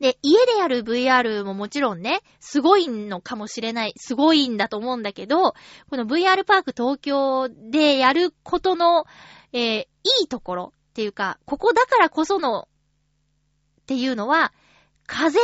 [0.00, 5.52] で、家でやる VR ももちろんね、すごいのかもしれない、すごいんだと思うんだけど、
[5.90, 9.04] この VR パーク東京でやることの、
[9.52, 9.86] えー、い
[10.22, 14.54] いところっていうか、ここだからこその、っていうのは、
[15.06, 15.38] 風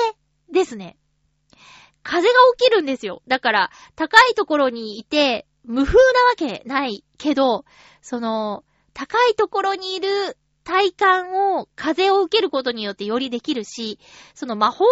[0.51, 0.97] ですね。
[2.05, 3.23] 風が起きるんですよ。
[3.27, 7.65] だから、高いところにいて、無風なわけないけど、
[8.03, 13.99] その、高いところにいる体感を、風を受けることによってよりできるし、
[14.35, 14.91] その魔法の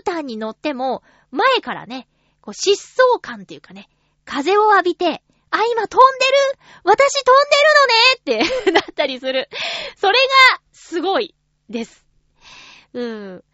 [0.00, 2.08] 絨毯に乗っても、前からね、
[2.40, 3.88] こう疾走感っていうかね、
[4.24, 6.32] 風を浴びて、あ、今飛んでる
[6.82, 9.48] 私飛んでるのねって なったりする。
[9.96, 11.34] それが、すごい、
[11.68, 12.04] です。
[12.92, 13.44] うん。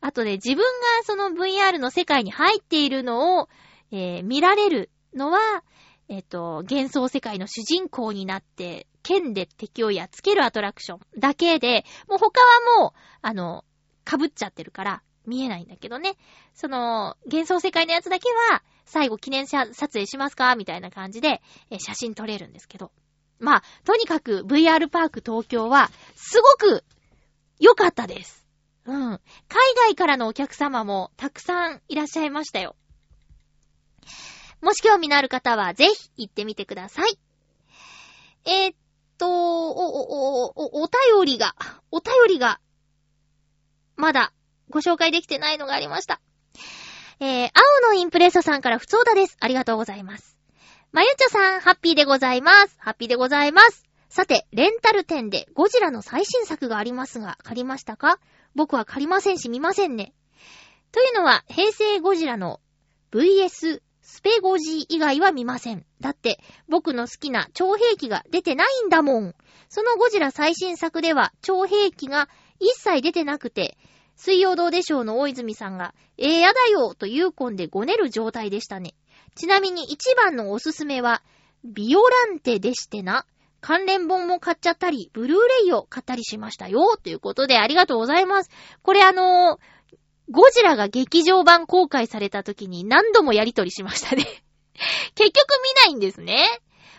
[0.00, 0.64] あとね、自分が
[1.04, 3.48] その VR の世界に入っているのを、
[3.90, 5.64] えー、見られるのは、
[6.08, 12.92] えっ、ー、と、幻想世界の主人公になって、剣で敵をやっつけるアトラクションだけで、もう他はもう、
[13.22, 13.64] あの、
[14.08, 16.16] 被っちゃってるから、見えないんだけどね。
[16.54, 22.92] その、幻想世界のやつだけは、最後記念撮影しますかみたいな感じで、え写真撮れるんですけど。
[23.38, 26.84] まあ、とにかく VR パーク東京は、すごく
[27.58, 28.45] 良かったです。
[28.86, 29.10] うん。
[29.12, 29.20] 海
[29.76, 32.76] 外からのお客様もたくさんいらっしゃいましたよ。
[34.62, 37.18] もし興味のある方はぜひ行ってみてください。
[38.44, 38.76] えー、っ
[39.18, 41.54] と、お、お、お、お、お便りが、
[41.90, 42.60] お便りが、
[43.96, 44.32] まだ
[44.70, 46.20] ご紹介できてないのがありました。
[47.18, 47.50] えー、
[47.82, 49.36] 青のインプレッサさんから普通だです。
[49.40, 50.36] ありがとうございます。
[50.92, 52.76] まゆちょさん、ハッピーでございます。
[52.78, 53.84] ハッピーでございます。
[54.08, 58.18] さて、レンタル店でゴジラの最新作がありますが、借りましたか？
[58.56, 60.14] 僕は借りませんし見ませんね。
[60.90, 62.60] というのは、平成ゴジラの
[63.12, 65.84] VS スペゴジー以外は見ません。
[66.00, 69.34] だって、僕の好きな超兵器が出てないんだもん。
[69.68, 73.76] そのゴジラ最新作では、超兵器が一切出てなくて、
[74.16, 78.94] 水曜どうでしょうの大泉さんが、えー、やだよというコンでごねる状態でしたね。
[79.34, 81.22] ちなみに一番のおすすめは、
[81.62, 83.26] ビオランテでしてな。
[83.60, 86.96] 関連本も買っちゃったり、ブルーレイを買ったりしましたよ。
[86.96, 88.50] ということでありがとうございます。
[88.82, 89.92] これあのー、
[90.30, 94.24] ゴジラが劇場版公開された時に何度もやりとりしましたね
[95.14, 95.46] 結局
[95.86, 96.46] 見ないんですね。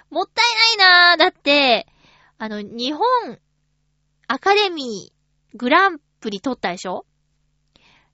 [0.10, 1.18] もったいないなぁ。
[1.18, 1.88] だって、
[2.38, 3.04] あの、日本
[4.28, 7.06] アカデミーグランプリ取ったでしょ？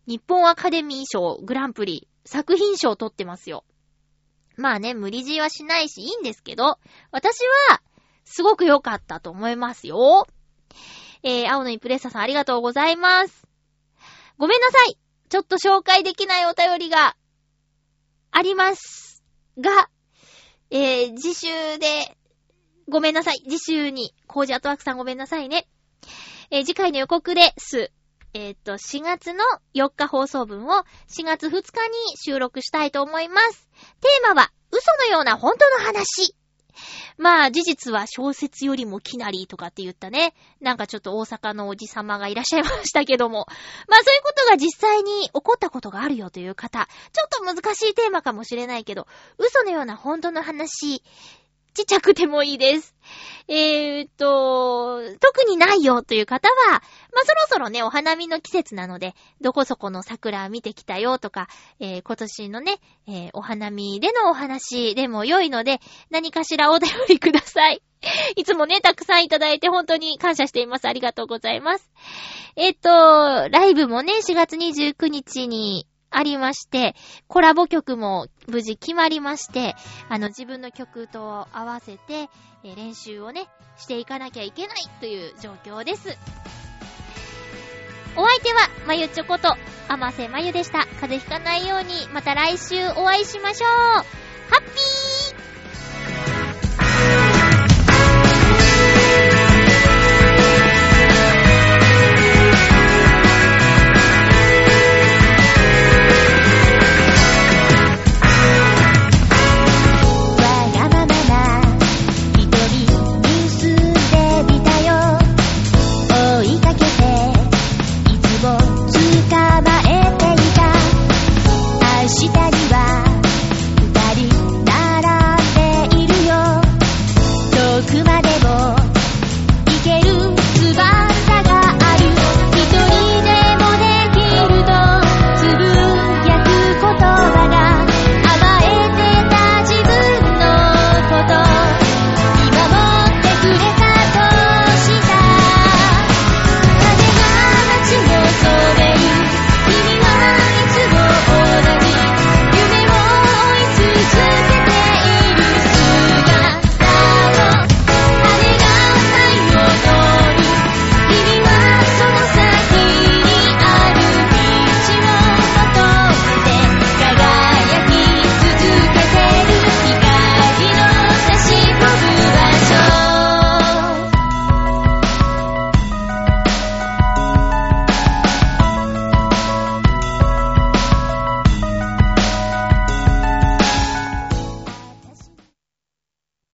[0.05, 3.63] 日本アカデミー賞グランプリ作品賞取ってますよ。
[4.57, 6.77] まあね、無理強いはしないしいいんですけど、
[7.11, 7.37] 私
[7.69, 7.81] は、
[8.25, 10.27] すごく良かったと思いますよ。
[11.23, 13.47] えー、青のインプレッサさんありがとうございます。
[14.37, 14.97] ごめんなさい。
[15.29, 17.15] ちょっと紹介できないお便りが
[18.31, 19.23] あります
[19.59, 19.89] が、
[20.69, 21.47] えー、次週
[21.79, 22.17] で、
[22.89, 23.41] ごめんなさい。
[23.47, 25.67] 次週に、コージアトワークさんごめんなさいね。
[26.51, 27.91] えー、次回の予告です。
[28.33, 29.43] えっ、と、4月の
[29.75, 31.63] 4日放送分を4月2日に
[32.17, 33.69] 収録したいと思います。
[34.01, 36.35] テーマは、嘘のような本当の話。
[37.17, 40.33] まあ、事実は小説よりもきなりとかって言ったね。
[40.61, 43.45] なんかちょっと大阪のおじさまがいらっしゃいましたけども。
[43.87, 46.87] まあそういうことが実際に起こったことがあるよという方。
[47.11, 49.07] ちょっと難しいテーマかもしれないけど、
[49.37, 51.03] 嘘のような本当の話、
[51.73, 52.95] ちっちゃくてもいいです。
[53.47, 56.81] えー、っと、特にないよという方は、まあ、
[57.25, 61.47] そろそろね、お花見の季節なので、どこそこの桜見てきたよとか、
[61.79, 67.81] えー、今年のね、えー、お花見でのお話でも良いので、何かしらお便りください。
[68.35, 70.87] いつもね、たくさんいただいて本当に感謝しています。
[70.87, 71.91] ありがとうございます。
[72.55, 72.89] えっと、
[73.49, 76.95] ライブもね、4月29日にありまして、
[77.27, 79.75] コラボ曲も無事決まりまして、
[80.09, 82.29] あの自分の曲と合わせて、
[82.63, 83.47] え練習をね、
[83.77, 86.17] していかなきゃいけないという状況です。
[88.15, 89.55] お相手は、まゆちょこと、
[89.87, 90.85] あませまゆでした。
[91.01, 94.03] 風邪ひかないように、また来週お会いしましょうハ
[94.59, 95.12] ッピー